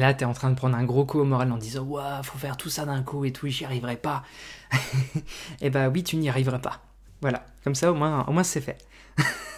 Là, 0.00 0.14
tu 0.14 0.24
es 0.24 0.26
en 0.26 0.32
train 0.32 0.48
de 0.48 0.54
prendre 0.54 0.78
un 0.78 0.84
gros 0.84 1.04
coup 1.04 1.18
au 1.18 1.24
moral 1.24 1.52
en 1.52 1.58
disant 1.58 1.82
Waouh, 1.82 2.22
faut 2.22 2.38
faire 2.38 2.56
tout 2.56 2.70
ça 2.70 2.86
d'un 2.86 3.02
coup 3.02 3.26
et 3.26 3.32
tout, 3.32 3.48
j'y 3.48 3.66
arriverai 3.66 3.96
pas. 3.96 4.24
eh 5.60 5.68
bah 5.68 5.90
oui, 5.90 6.02
tu 6.02 6.16
n'y 6.16 6.30
arriveras 6.30 6.58
pas. 6.58 6.80
Voilà, 7.20 7.44
comme 7.64 7.74
ça 7.74 7.92
au 7.92 7.94
moins, 7.94 8.42
c'est 8.42 8.62
fait. 8.62 8.78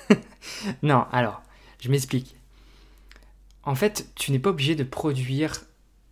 non, 0.83 1.07
alors, 1.13 1.43
je 1.79 1.89
m'explique. 1.91 2.35
En 3.63 3.77
fait, 3.77 4.09
tu 4.17 4.33
n'es 4.33 4.41
pas 4.41 4.51
obligé 4.51 4.75
de 4.75 4.83
produire 4.83 5.61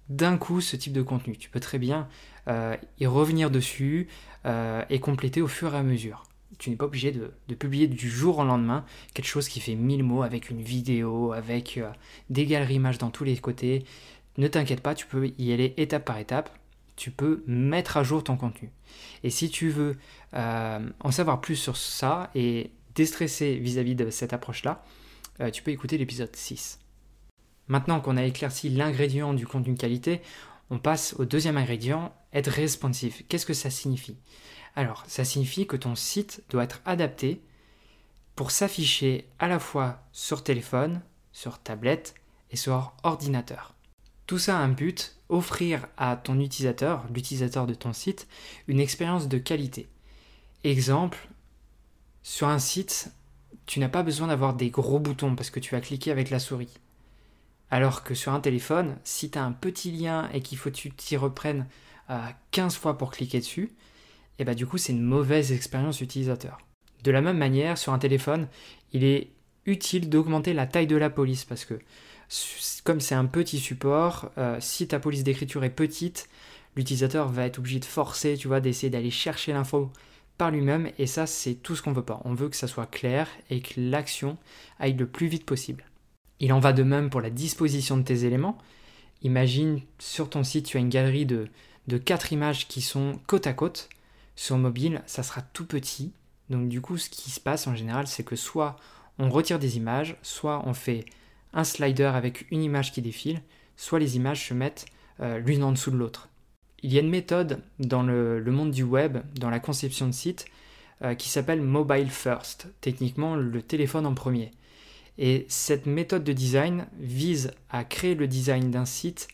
d'un 0.09 0.37
coup 0.37 0.61
ce 0.61 0.77
type 0.77 0.93
de 0.93 1.03
contenu. 1.03 1.37
Tu 1.37 1.51
peux 1.51 1.59
très 1.59 1.81
bien 1.81 2.07
euh, 2.47 2.77
y 3.01 3.07
revenir 3.07 3.51
dessus 3.51 4.07
euh, 4.47 4.85
et 4.91 5.01
compléter 5.01 5.43
au 5.43 5.49
fur 5.49 5.75
et 5.75 5.79
à 5.79 5.83
mesure 5.83 6.23
tu 6.61 6.69
n'es 6.71 6.77
pas 6.77 6.85
obligé 6.85 7.11
de, 7.11 7.55
publier 7.55 7.89
du 7.89 8.09
jour 8.11 8.39
au 8.39 8.45
lendemain 8.45 8.85
quelque 9.15 9.27
chose 9.27 9.49
qui 9.49 9.61
fait 9.61 9.75
1000 9.75 10.03
mots 10.03 10.23
avec 10.23 10.51
une 10.51 10.61
vidéo, 10.61 11.33
avec 11.33 11.79
euh, 11.79 11.91
des 12.29 12.45
galeries 12.45 12.75
images 12.75 12.99
dans 12.99 13.11
tous 13.11 13.25
les 13.25 13.37
côtés. 13.39 13.85
Ne 14.41 14.49
t'inquiète 14.49 14.81
pas, 14.81 14.95
tu 14.95 15.05
peux 15.05 15.35
y 15.37 15.53
aller 15.53 15.75
étape 15.77 16.07
par 16.07 16.17
étape. 16.17 16.49
Tu 16.97 17.11
peux 17.11 17.45
mettre 17.47 17.99
à 17.99 18.03
jour 18.03 18.25
ton 18.25 18.39
contenu. 18.39 18.73
Et 19.23 19.29
si 19.29 19.51
tu 19.51 19.69
veux 19.69 19.99
euh, 20.33 20.91
en 21.01 21.11
savoir 21.11 21.43
plus 21.43 21.57
sur 21.57 21.77
ça 21.77 22.31
et 22.35 22.71
déstresser 22.95 23.57
vis-à-vis 23.57 23.95
de 23.95 24.09
cette 24.09 24.33
approche-là, 24.33 24.83
euh, 25.41 25.51
tu 25.51 25.63
peux 25.63 25.73
écouter 25.73 25.99
l'épisode 25.99 26.35
6. 26.35 26.81
Maintenant 27.69 28.01
qu'on 28.01 28.17
a 28.17 28.25
éclairci 28.25 28.71
l'ingrédient 28.71 29.35
du 29.35 29.47
contenu 29.47 29.75
qualité, 29.75 30.23
on 30.71 30.79
passe 30.79 31.15
au 31.19 31.27
deuxième 31.27 31.59
ingrédient, 31.59 32.11
être 32.33 32.51
responsive. 32.51 33.23
Qu'est-ce 33.29 33.45
que 33.45 33.53
ça 33.53 33.69
signifie? 33.69 34.17
Alors, 34.75 35.05
ça 35.07 35.27
signifie 35.27 35.67
que 35.67 35.77
ton 35.77 35.95
site 35.95 36.43
doit 36.49 36.65
être 36.65 36.81
adapté 36.87 37.43
pour 38.37 38.53
s'afficher 38.53 39.29
à 39.39 39.49
la 39.49 39.59
fois 39.59 40.03
sur 40.13 40.43
téléphone, 40.43 41.03
sur 41.31 41.59
tablette 41.59 42.15
et 42.51 42.57
sur 42.57 42.95
ordinateur. 43.03 43.75
Tout 44.31 44.39
ça 44.39 44.57
a 44.57 44.63
un 44.63 44.69
but, 44.69 45.17
offrir 45.29 45.89
à 45.97 46.15
ton 46.15 46.39
utilisateur, 46.39 47.05
l'utilisateur 47.13 47.67
de 47.67 47.75
ton 47.75 47.93
site, 47.93 48.29
une 48.69 48.79
expérience 48.79 49.27
de 49.27 49.39
qualité. 49.39 49.89
Exemple, 50.63 51.19
sur 52.23 52.47
un 52.47 52.61
site, 52.61 53.11
tu 53.67 53.81
n'as 53.81 53.89
pas 53.89 54.05
besoin 54.05 54.29
d'avoir 54.29 54.55
des 54.55 54.71
gros 54.71 55.01
boutons 55.01 55.35
parce 55.35 55.51
que 55.51 55.59
tu 55.59 55.75
vas 55.75 55.81
cliquer 55.81 56.13
avec 56.13 56.31
la 56.31 56.39
souris. 56.39 56.79
Alors 57.73 58.05
que 58.05 58.15
sur 58.15 58.33
un 58.33 58.39
téléphone, 58.39 58.99
si 59.03 59.33
tu 59.33 59.39
as 59.41 59.43
un 59.43 59.51
petit 59.51 59.91
lien 59.91 60.31
et 60.33 60.43
qu'il 60.43 60.59
faut 60.59 60.71
que 60.71 60.77
tu 60.77 60.93
t'y 60.93 61.17
reprennes 61.17 61.67
15 62.53 62.77
fois 62.77 62.97
pour 62.97 63.11
cliquer 63.11 63.41
dessus, 63.41 63.65
et 63.65 63.73
eh 64.39 64.45
bah 64.45 64.53
ben, 64.53 64.59
du 64.59 64.65
coup 64.65 64.79
c'est 64.79 64.93
une 64.93 65.03
mauvaise 65.03 65.51
expérience 65.51 66.03
utilisateur. 66.03 66.59
De 67.03 67.11
la 67.11 67.21
même 67.21 67.37
manière, 67.37 67.77
sur 67.77 67.93
un 67.93 67.99
téléphone, 67.99 68.47
il 68.93 69.03
est 69.03 69.33
utile 69.67 70.09
d'augmenter 70.09 70.53
la 70.53 70.69
taille 70.69 70.87
de 70.87 70.95
la 70.95 71.11
police 71.11 71.45
parce 71.45 71.65
que 71.65 71.81
comme 72.85 73.01
c'est 73.01 73.15
un 73.15 73.27
petit 73.27 73.59
support, 73.59 74.31
euh, 74.39 74.57
si 74.61 74.87
ta 74.87 75.01
police 75.01 75.25
d'écriture 75.25 75.65
est 75.65 75.71
petite, 75.71 76.29
l'utilisateur 76.77 77.29
va 77.29 77.47
être 77.47 77.59
obligé 77.59 77.81
de 77.81 77.85
forcer, 77.85 78.37
tu 78.37 78.49
vois, 78.49 78.61
d'essayer 78.61 78.91
d'aller 78.91 79.11
chercher 79.11 79.53
l'info 79.53 79.91
par 80.39 80.51
lui-même 80.51 80.91
et 80.99 81.07
ça 81.07 81.27
c'est 81.27 81.55
tout 81.55 81.77
ce 81.77 81.83
qu'on 81.83 81.93
veut 81.93 82.05
pas. 82.05 82.23
On 82.25 82.35
veut 82.35 82.49
que 82.49 82.57
ça 82.57 82.69
soit 82.69 82.87
clair 82.87 83.29
et 83.51 83.61
que 83.61 83.75
l'action 83.77 84.39
aille 84.79 84.95
le 84.95 85.07
plus 85.07 85.27
vite 85.27 85.45
possible. 85.45 85.85
Il 86.39 86.53
en 86.53 86.61
va 86.61 86.73
de 86.73 86.83
même 86.83 87.11
pour 87.11 87.21
la 87.21 87.31
disposition 87.31 87.97
de 87.97 88.03
tes 88.03 88.25
éléments. 88.25 88.57
Imagine 89.23 89.81
sur 89.99 90.31
ton 90.31 90.45
site 90.45 90.67
tu 90.67 90.79
as 90.79 90.81
une 90.81 90.89
galerie 90.89 91.27
de, 91.27 91.49
de 91.89 91.99
4 91.99 92.33
images 92.33 92.69
qui 92.69 92.81
sont 92.81 93.21
côte 93.27 93.47
à 93.47 93.53
côte. 93.53 93.91
Sur 94.37 94.57
mobile, 94.57 95.03
ça 95.07 95.23
sera 95.23 95.43
tout 95.43 95.67
petit. 95.67 96.13
Donc 96.49 96.69
du 96.69 96.81
coup, 96.81 96.97
ce 96.97 97.11
qui 97.11 97.31
se 97.31 97.41
passe 97.41 97.67
en 97.67 97.75
général, 97.75 98.07
c'est 98.07 98.25
que 98.25 98.37
soit 98.37 98.77
on 99.19 99.29
retire 99.29 99.59
des 99.59 99.77
images, 99.77 100.17
soit 100.23 100.63
on 100.65 100.73
fait 100.73 101.05
un 101.53 101.65
slider 101.65 102.05
avec 102.05 102.51
une 102.51 102.63
image 102.63 102.93
qui 102.93 103.03
défile, 103.03 103.43
soit 103.77 103.99
les 103.99 104.17
images 104.17 104.49
se 104.49 104.55
mettent 104.55 104.87
euh, 105.21 105.39
l'une 105.39 105.63
en 105.65 105.73
dessous 105.73 105.91
de 105.91 105.97
l'autre. 105.97 106.29
Il 106.83 106.93
y 106.93 106.99
a 106.99 107.01
une 107.01 107.11
méthode 107.11 107.63
dans 107.79 108.03
le, 108.03 108.43
monde 108.47 108.71
du 108.71 108.83
web, 108.83 109.19
dans 109.39 109.51
la 109.51 109.61
conception 109.61 110.07
de 110.07 110.13
site, 110.13 110.47
euh, 111.03 111.15
qui 111.15 111.29
s'appelle 111.29 111.61
Mobile 111.61 112.11
First, 112.11 112.69
techniquement 112.81 113.37
le 113.37 113.63
téléphone 113.63 114.07
en 114.07 114.15
premier. 114.15 114.51
Et 115.19 115.45
cette 115.49 115.87
méthode 115.87 116.25
de 116.25 116.33
design 116.33 116.87
vise 116.99 117.53
à 117.69 117.85
créer 117.85 118.15
le 118.15 118.27
design 118.27 118.71
d'un 118.71 118.87
site 118.87 119.29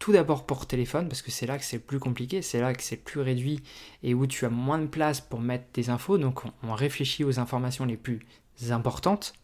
tout 0.00 0.12
d'abord 0.12 0.46
pour 0.46 0.66
téléphone, 0.66 1.08
parce 1.08 1.20
que 1.20 1.30
c'est 1.30 1.46
là 1.46 1.58
que 1.58 1.64
c'est 1.64 1.76
le 1.76 1.82
plus 1.82 2.00
compliqué, 2.00 2.42
c'est 2.42 2.60
là 2.60 2.72
que 2.72 2.82
c'est 2.82 2.96
plus 2.96 3.20
réduit 3.20 3.62
et 4.02 4.14
où 4.14 4.26
tu 4.26 4.46
as 4.46 4.50
moins 4.50 4.78
de 4.78 4.86
place 4.86 5.20
pour 5.20 5.40
mettre 5.40 5.66
des 5.74 5.90
infos, 5.90 6.16
donc 6.16 6.40
on 6.62 6.74
réfléchit 6.74 7.22
aux 7.22 7.38
informations 7.38 7.84
les 7.84 7.98
plus 7.98 8.20
importantes. 8.70 9.34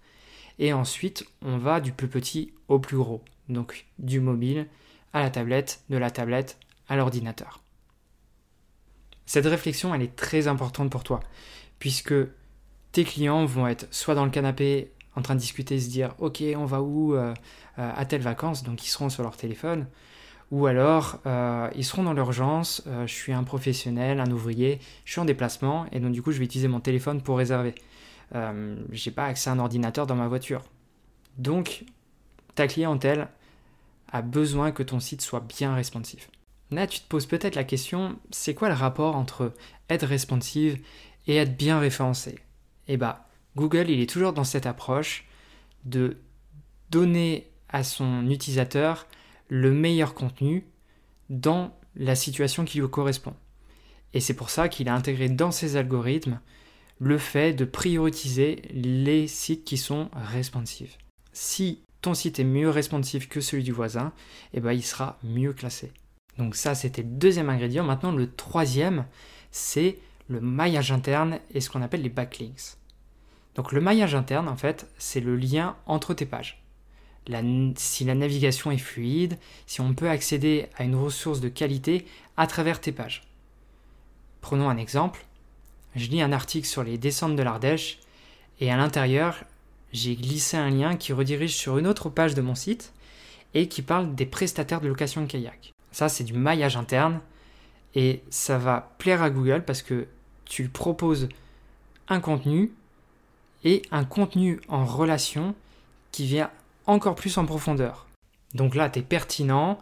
Et 0.58 0.72
ensuite, 0.72 1.26
on 1.42 1.58
va 1.58 1.80
du 1.80 1.92
plus 1.92 2.08
petit 2.08 2.52
au 2.68 2.78
plus 2.78 2.96
gros. 2.96 3.22
Donc 3.48 3.86
du 3.98 4.20
mobile 4.20 4.66
à 5.12 5.20
la 5.20 5.30
tablette, 5.30 5.82
de 5.90 5.96
la 5.96 6.10
tablette 6.10 6.58
à 6.88 6.96
l'ordinateur. 6.96 7.60
Cette 9.24 9.46
réflexion, 9.46 9.94
elle 9.94 10.02
est 10.02 10.14
très 10.14 10.46
importante 10.46 10.90
pour 10.90 11.02
toi, 11.02 11.20
puisque 11.78 12.14
tes 12.92 13.04
clients 13.04 13.44
vont 13.44 13.66
être 13.66 13.86
soit 13.90 14.14
dans 14.14 14.24
le 14.24 14.30
canapé 14.30 14.92
en 15.16 15.22
train 15.22 15.34
de 15.34 15.40
discuter, 15.40 15.80
se 15.80 15.88
dire 15.88 16.14
ok 16.18 16.42
on 16.56 16.64
va 16.64 16.82
où 16.82 17.14
euh, 17.14 17.34
euh, 17.78 17.92
à 17.94 18.04
telle 18.04 18.20
vacances, 18.20 18.62
donc 18.62 18.84
ils 18.86 18.88
seront 18.90 19.08
sur 19.08 19.22
leur 19.22 19.36
téléphone, 19.36 19.86
ou 20.50 20.66
alors 20.66 21.18
euh, 21.26 21.68
ils 21.74 21.84
seront 21.84 22.04
dans 22.04 22.12
l'urgence, 22.12 22.82
je 23.06 23.12
suis 23.12 23.32
un 23.32 23.42
professionnel, 23.42 24.20
un 24.20 24.30
ouvrier, 24.30 24.78
je 25.04 25.12
suis 25.12 25.20
en 25.20 25.24
déplacement 25.24 25.86
et 25.92 26.00
donc 26.00 26.12
du 26.12 26.22
coup 26.22 26.32
je 26.32 26.38
vais 26.38 26.44
utiliser 26.44 26.68
mon 26.68 26.80
téléphone 26.80 27.20
pour 27.22 27.38
réserver. 27.38 27.74
Euh, 28.34 28.76
j'ai 28.90 29.10
pas 29.10 29.26
accès 29.26 29.50
à 29.50 29.52
un 29.52 29.58
ordinateur 29.58 30.06
dans 30.06 30.16
ma 30.16 30.28
voiture. 30.28 30.62
Donc, 31.38 31.84
ta 32.54 32.66
clientèle 32.66 33.28
a 34.10 34.22
besoin 34.22 34.72
que 34.72 34.82
ton 34.82 35.00
site 35.00 35.22
soit 35.22 35.40
bien 35.40 35.74
responsive. 35.74 36.26
Là, 36.70 36.86
tu 36.86 37.00
te 37.00 37.06
poses 37.06 37.26
peut-être 37.26 37.54
la 37.54 37.64
question, 37.64 38.18
c'est 38.30 38.54
quoi 38.54 38.68
le 38.68 38.74
rapport 38.74 39.14
entre 39.16 39.52
être 39.88 40.06
responsive 40.06 40.80
et 41.26 41.36
être 41.36 41.56
bien 41.56 41.78
référencé? 41.78 42.38
Eh 42.88 42.96
bah, 42.96 43.28
Google, 43.54 43.90
il 43.90 44.00
est 44.00 44.10
toujours 44.10 44.32
dans 44.32 44.44
cette 44.44 44.66
approche 44.66 45.26
de 45.84 46.18
donner 46.90 47.48
à 47.68 47.84
son 47.84 48.28
utilisateur 48.28 49.06
le 49.48 49.72
meilleur 49.72 50.14
contenu 50.14 50.66
dans 51.30 51.76
la 51.94 52.14
situation 52.14 52.64
qui 52.64 52.80
lui 52.80 52.88
correspond. 52.88 53.34
Et 54.12 54.20
c'est 54.20 54.34
pour 54.34 54.50
ça 54.50 54.68
qu'il 54.68 54.88
a 54.88 54.94
intégré 54.94 55.28
dans 55.28 55.50
ses 55.50 55.76
algorithmes 55.76 56.40
le 56.98 57.18
fait 57.18 57.52
de 57.52 57.64
prioriser 57.64 58.62
les 58.72 59.26
sites 59.26 59.64
qui 59.64 59.76
sont 59.76 60.08
responsives. 60.14 60.96
Si 61.32 61.80
ton 62.00 62.14
site 62.14 62.38
est 62.38 62.44
mieux 62.44 62.70
responsive 62.70 63.28
que 63.28 63.40
celui 63.40 63.62
du 63.62 63.72
voisin, 63.72 64.12
eh 64.54 64.60
ben, 64.60 64.72
il 64.72 64.82
sera 64.82 65.18
mieux 65.22 65.52
classé. 65.52 65.92
Donc 66.38 66.54
ça, 66.54 66.74
c'était 66.74 67.02
le 67.02 67.08
deuxième 67.08 67.50
ingrédient. 67.50 67.84
Maintenant, 67.84 68.12
le 68.12 68.30
troisième, 68.30 69.06
c'est 69.50 69.98
le 70.28 70.40
maillage 70.40 70.92
interne 70.92 71.38
et 71.52 71.60
ce 71.60 71.70
qu'on 71.70 71.82
appelle 71.82 72.02
les 72.02 72.08
backlinks. 72.08 72.76
Donc 73.54 73.72
le 73.72 73.80
maillage 73.80 74.14
interne, 74.14 74.48
en 74.48 74.56
fait, 74.56 74.86
c'est 74.98 75.20
le 75.20 75.36
lien 75.36 75.76
entre 75.86 76.14
tes 76.14 76.26
pages. 76.26 76.62
si 77.76 78.04
la 78.04 78.14
navigation 78.14 78.70
est 78.70 78.78
fluide, 78.78 79.38
si 79.66 79.80
on 79.80 79.94
peut 79.94 80.10
accéder 80.10 80.66
à 80.76 80.84
une 80.84 80.94
ressource 80.94 81.40
de 81.40 81.48
qualité 81.48 82.06
à 82.36 82.46
travers 82.46 82.80
tes 82.80 82.92
pages. 82.92 83.22
Prenons 84.42 84.68
un 84.68 84.76
exemple 84.76 85.26
je 85.96 86.08
lis 86.08 86.22
un 86.22 86.32
article 86.32 86.66
sur 86.66 86.84
les 86.84 86.98
descentes 86.98 87.36
de 87.36 87.42
l'Ardèche 87.42 87.98
et 88.60 88.70
à 88.70 88.76
l'intérieur, 88.76 89.44
j'ai 89.92 90.14
glissé 90.14 90.56
un 90.56 90.70
lien 90.70 90.96
qui 90.96 91.12
redirige 91.12 91.54
sur 91.54 91.78
une 91.78 91.86
autre 91.86 92.10
page 92.10 92.34
de 92.34 92.42
mon 92.42 92.54
site 92.54 92.92
et 93.54 93.68
qui 93.68 93.82
parle 93.82 94.14
des 94.14 94.26
prestataires 94.26 94.80
de 94.80 94.88
location 94.88 95.22
de 95.22 95.26
kayak. 95.26 95.72
Ça, 95.92 96.08
c'est 96.08 96.24
du 96.24 96.34
maillage 96.34 96.76
interne 96.76 97.20
et 97.94 98.22
ça 98.28 98.58
va 98.58 98.94
plaire 98.98 99.22
à 99.22 99.30
Google 99.30 99.64
parce 99.64 99.82
que 99.82 100.06
tu 100.44 100.68
proposes 100.68 101.28
un 102.08 102.20
contenu 102.20 102.72
et 103.64 103.82
un 103.90 104.04
contenu 104.04 104.60
en 104.68 104.84
relation 104.84 105.54
qui 106.12 106.26
vient 106.26 106.50
encore 106.84 107.14
plus 107.14 107.38
en 107.38 107.46
profondeur. 107.46 108.06
Donc 108.54 108.74
là, 108.74 108.90
tu 108.90 108.98
es 108.98 109.02
pertinent 109.02 109.78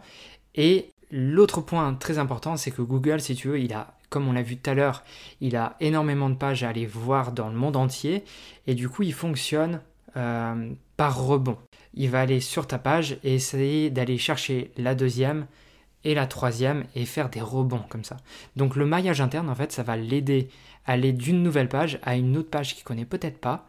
et 0.55 0.89
l'autre 1.11 1.61
point 1.61 1.93
très 1.93 2.17
important, 2.17 2.55
c'est 2.55 2.71
que 2.71 2.81
Google, 2.81 3.19
si 3.19 3.35
tu 3.35 3.49
veux, 3.49 3.59
il 3.59 3.73
a 3.73 3.97
comme 4.15 4.29
on 4.29 4.31
l'a 4.31 4.43
vu 4.43 4.55
tout 4.55 4.69
à 4.69 4.73
l'heure, 4.73 5.03
il 5.41 5.57
a 5.57 5.75
énormément 5.81 6.29
de 6.29 6.35
pages 6.35 6.63
à 6.63 6.69
aller 6.69 6.85
voir 6.85 7.33
dans 7.33 7.49
le 7.49 7.55
monde 7.55 7.75
entier 7.75 8.23
et 8.65 8.73
du 8.73 8.87
coup 8.87 9.03
il 9.03 9.11
fonctionne 9.11 9.81
euh, 10.15 10.71
par 10.95 11.21
rebond. 11.21 11.57
Il 11.95 12.09
va 12.11 12.21
aller 12.21 12.39
sur 12.39 12.65
ta 12.65 12.77
page 12.77 13.17
et 13.25 13.35
essayer 13.35 13.89
d'aller 13.89 14.17
chercher 14.17 14.71
la 14.77 14.95
deuxième 14.95 15.47
et 16.05 16.13
la 16.13 16.27
troisième 16.27 16.85
et 16.95 17.03
faire 17.03 17.29
des 17.29 17.41
rebonds 17.41 17.83
comme 17.89 18.05
ça. 18.05 18.15
Donc 18.55 18.77
le 18.77 18.85
maillage 18.85 19.19
interne 19.19 19.49
en 19.49 19.55
fait 19.55 19.73
ça 19.73 19.83
va 19.83 19.97
l'aider 19.97 20.47
à 20.85 20.93
aller 20.93 21.11
d'une 21.11 21.43
nouvelle 21.43 21.67
page 21.67 21.99
à 22.01 22.15
une 22.15 22.37
autre 22.37 22.49
page 22.49 22.73
qu'il 22.73 22.85
connaît 22.85 23.03
peut-être 23.03 23.39
pas 23.39 23.67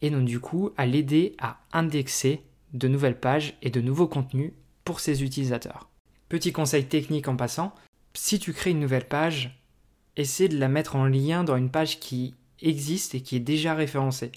et 0.00 0.10
donc 0.10 0.26
du 0.26 0.38
coup 0.38 0.70
à 0.76 0.86
l'aider 0.86 1.34
à 1.40 1.58
indexer 1.72 2.44
de 2.72 2.86
nouvelles 2.86 3.18
pages 3.18 3.54
et 3.62 3.70
de 3.70 3.80
nouveaux 3.80 4.06
contenus 4.06 4.52
pour 4.84 5.00
ses 5.00 5.24
utilisateurs. 5.24 5.88
Petit 6.28 6.52
conseil 6.52 6.84
technique 6.84 7.26
en 7.26 7.34
passant, 7.34 7.74
si 8.14 8.38
tu 8.38 8.52
crées 8.52 8.70
une 8.70 8.80
nouvelle 8.80 9.08
page, 9.08 9.57
essaie 10.18 10.48
de 10.48 10.58
la 10.58 10.68
mettre 10.68 10.96
en 10.96 11.06
lien 11.06 11.44
dans 11.44 11.56
une 11.56 11.70
page 11.70 12.00
qui 12.00 12.34
existe 12.60 13.14
et 13.14 13.20
qui 13.20 13.36
est 13.36 13.40
déjà 13.40 13.74
référencée. 13.74 14.32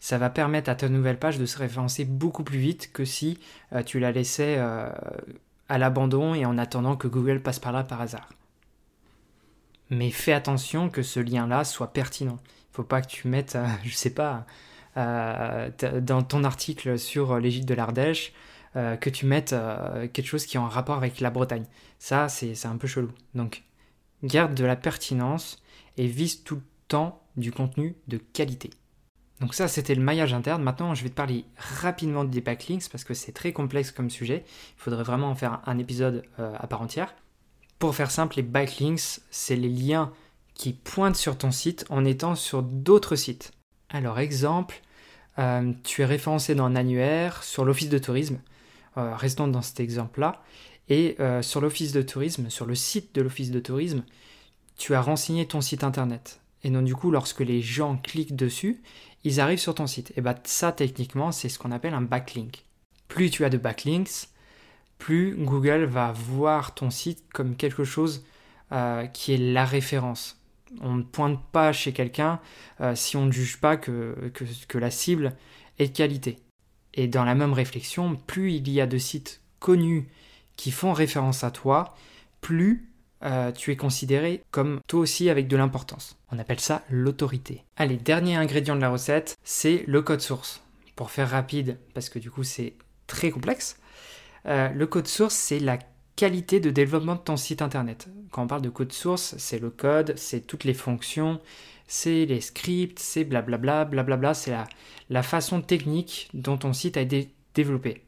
Ça 0.00 0.18
va 0.18 0.30
permettre 0.30 0.70
à 0.70 0.74
ta 0.74 0.88
nouvelle 0.88 1.18
page 1.18 1.38
de 1.38 1.46
se 1.46 1.58
référencer 1.58 2.04
beaucoup 2.04 2.44
plus 2.44 2.58
vite 2.58 2.92
que 2.92 3.04
si 3.04 3.38
euh, 3.72 3.82
tu 3.82 3.98
la 3.98 4.12
laissais 4.12 4.56
euh, 4.58 4.88
à 5.68 5.78
l'abandon 5.78 6.34
et 6.34 6.46
en 6.46 6.56
attendant 6.56 6.96
que 6.96 7.08
Google 7.08 7.42
passe 7.42 7.58
par 7.58 7.72
là 7.72 7.82
par 7.82 8.00
hasard. 8.00 8.28
Mais 9.90 10.10
fais 10.10 10.32
attention 10.32 10.88
que 10.88 11.02
ce 11.02 11.18
lien-là 11.18 11.64
soit 11.64 11.92
pertinent. 11.92 12.38
Il 12.38 12.72
ne 12.72 12.76
faut 12.76 12.84
pas 12.84 13.02
que 13.02 13.08
tu 13.08 13.26
mettes, 13.26 13.56
euh, 13.56 13.66
je 13.84 13.94
sais 13.94 14.14
pas, 14.14 14.46
dans 14.96 16.22
ton 16.22 16.42
article 16.42 16.98
sur 16.98 17.38
l'Égypte 17.38 17.68
de 17.68 17.74
l'Ardèche, 17.74 18.32
que 18.74 19.10
tu 19.10 19.26
mettes 19.26 19.54
quelque 20.12 20.26
chose 20.26 20.44
qui 20.44 20.56
est 20.56 20.60
en 20.60 20.66
rapport 20.66 20.96
avec 20.96 21.20
la 21.20 21.30
Bretagne. 21.30 21.66
Ça, 22.00 22.28
c'est 22.28 22.66
un 22.66 22.76
peu 22.76 22.88
chelou. 22.88 23.12
Donc, 23.36 23.62
garde 24.22 24.54
de 24.54 24.64
la 24.64 24.76
pertinence 24.76 25.62
et 25.96 26.06
vise 26.06 26.42
tout 26.42 26.56
le 26.56 26.62
temps 26.88 27.22
du 27.36 27.52
contenu 27.52 27.96
de 28.08 28.18
qualité. 28.18 28.70
Donc 29.40 29.54
ça, 29.54 29.68
c'était 29.68 29.94
le 29.94 30.02
maillage 30.02 30.34
interne. 30.34 30.62
Maintenant, 30.62 30.94
je 30.94 31.02
vais 31.04 31.10
te 31.10 31.14
parler 31.14 31.44
rapidement 31.56 32.24
des 32.24 32.40
backlinks 32.40 32.88
parce 32.90 33.04
que 33.04 33.14
c'est 33.14 33.32
très 33.32 33.52
complexe 33.52 33.92
comme 33.92 34.10
sujet. 34.10 34.44
Il 34.76 34.82
faudrait 34.82 35.04
vraiment 35.04 35.30
en 35.30 35.34
faire 35.34 35.60
un 35.66 35.78
épisode 35.78 36.24
euh, 36.40 36.54
à 36.58 36.66
part 36.66 36.82
entière. 36.82 37.14
Pour 37.78 37.94
faire 37.94 38.10
simple, 38.10 38.36
les 38.36 38.42
backlinks, 38.42 39.20
c'est 39.30 39.54
les 39.54 39.68
liens 39.68 40.12
qui 40.54 40.72
pointent 40.72 41.16
sur 41.16 41.38
ton 41.38 41.52
site 41.52 41.84
en 41.88 42.04
étant 42.04 42.34
sur 42.34 42.64
d'autres 42.64 43.14
sites. 43.14 43.52
Alors 43.90 44.18
exemple, 44.18 44.82
euh, 45.38 45.72
tu 45.84 46.02
es 46.02 46.04
référencé 46.04 46.56
dans 46.56 46.64
un 46.64 46.74
annuaire 46.74 47.44
sur 47.44 47.64
l'office 47.64 47.88
de 47.88 47.98
tourisme, 47.98 48.40
euh, 48.96 49.14
restons 49.14 49.46
dans 49.46 49.62
cet 49.62 49.78
exemple-là, 49.78 50.42
et 50.88 51.16
euh, 51.20 51.42
sur 51.42 51.60
l'office 51.60 51.92
de 51.92 52.02
tourisme, 52.02 52.50
sur 52.50 52.66
le 52.66 52.74
site 52.74 53.14
de 53.14 53.22
l'office 53.22 53.50
de 53.50 53.60
tourisme, 53.60 54.04
tu 54.76 54.94
as 54.94 55.00
renseigné 55.00 55.46
ton 55.46 55.60
site 55.60 55.84
internet. 55.84 56.40
Et 56.64 56.70
donc 56.70 56.84
du 56.84 56.94
coup, 56.94 57.10
lorsque 57.10 57.40
les 57.40 57.60
gens 57.60 57.96
cliquent 57.96 58.36
dessus, 58.36 58.82
ils 59.24 59.40
arrivent 59.40 59.58
sur 59.58 59.74
ton 59.74 59.86
site. 59.86 60.12
Et 60.16 60.20
bien 60.20 60.34
ça, 60.44 60.72
techniquement, 60.72 61.32
c'est 61.32 61.48
ce 61.48 61.58
qu'on 61.58 61.72
appelle 61.72 61.94
un 61.94 62.02
backlink. 62.02 62.64
Plus 63.08 63.30
tu 63.30 63.44
as 63.44 63.50
de 63.50 63.58
backlinks, 63.58 64.28
plus 64.98 65.36
Google 65.36 65.84
va 65.84 66.12
voir 66.12 66.74
ton 66.74 66.90
site 66.90 67.24
comme 67.32 67.56
quelque 67.56 67.84
chose 67.84 68.24
qui 69.14 69.32
est 69.32 69.38
la 69.38 69.64
référence 69.64 70.38
on 70.80 70.94
ne 70.94 71.02
pointe 71.02 71.40
pas 71.52 71.72
chez 71.72 71.92
quelqu'un 71.92 72.40
euh, 72.80 72.94
si 72.94 73.16
on 73.16 73.26
ne 73.26 73.32
juge 73.32 73.60
pas 73.60 73.76
que, 73.76 74.30
que, 74.68 74.78
la 74.78 74.90
cible 74.90 75.34
est 75.78 75.88
de 75.88 75.96
qualité. 75.96 76.36
Et 76.94 77.08
dans 77.08 77.24
la 77.24 77.34
même 77.34 77.52
réflexion, 77.52 78.16
plus 78.26 78.52
il 78.52 78.68
y 78.70 78.80
a 78.80 78.86
de 78.86 78.98
sites 78.98 79.40
connus 79.60 80.08
qui 80.58 80.72
font 80.72 80.92
référence 80.92 81.44
à 81.44 81.50
toi, 81.50 81.94
plus 82.42 82.90
euh, 83.24 83.52
tu 83.52 83.72
es 83.72 83.76
considéré 83.76 84.42
comme 84.50 84.80
toi 84.86 85.00
aussi 85.00 85.30
avec 85.30 85.48
de 85.48 85.56
l'importance. 85.56 86.18
On 86.30 86.38
appelle 86.38 86.60
ça 86.60 86.82
l'autorité. 86.90 87.64
Allez, 87.76 87.96
dernier 87.96 88.36
ingrédient 88.36 88.76
de 88.76 88.80
la 88.80 88.90
recette, 88.90 89.38
c'est 89.42 89.84
le 89.86 90.02
code 90.02 90.20
source. 90.20 90.60
Pour 90.96 91.10
faire 91.10 91.30
rapide, 91.30 91.78
parce 91.94 92.08
que 92.08 92.18
du 92.18 92.30
coup 92.30 92.42
c'est 92.42 92.74
très 93.06 93.30
complexe, 93.30 93.78
euh, 94.46 94.68
le 94.70 94.86
code 94.86 95.06
source 95.06 95.34
c'est 95.34 95.60
la 95.60 95.78
qualité 96.16 96.58
de 96.58 96.70
développement 96.70 97.14
de 97.14 97.20
ton 97.20 97.36
site 97.36 97.62
internet. 97.62 98.08
Quand 98.32 98.42
on 98.42 98.48
parle 98.48 98.62
de 98.62 98.68
code 98.68 98.92
source, 98.92 99.36
c'est 99.38 99.60
le 99.60 99.70
code, 99.70 100.14
c'est 100.16 100.40
toutes 100.40 100.64
les 100.64 100.74
fonctions, 100.74 101.40
c'est 101.86 102.26
les 102.26 102.40
scripts, 102.40 102.98
c'est 102.98 103.22
blablabla, 103.22 103.84
blablabla, 103.84 104.34
c'est 104.34 104.50
la, 104.50 104.66
la 105.08 105.22
façon 105.22 105.62
technique 105.62 106.28
dont 106.34 106.56
ton 106.56 106.72
site 106.72 106.96
a 106.96 107.00
été 107.00 107.30
développé. 107.54 108.02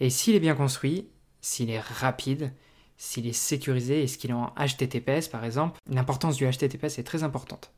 Et 0.00 0.10
s'il 0.10 0.34
est 0.34 0.40
bien 0.40 0.56
construit, 0.56 1.06
s'il 1.46 1.70
est 1.70 1.80
rapide, 1.80 2.52
s'il 2.96 3.28
est 3.28 3.32
sécurisé 3.32 4.02
et 4.02 4.08
ce 4.08 4.18
qu'il 4.18 4.30
est 4.30 4.34
en 4.34 4.52
HTTPS 4.58 5.28
par 5.28 5.44
exemple, 5.44 5.78
l'importance 5.88 6.36
du 6.36 6.44
HTTPS 6.44 6.98
est 6.98 7.06
très 7.06 7.22
importante. 7.22 7.70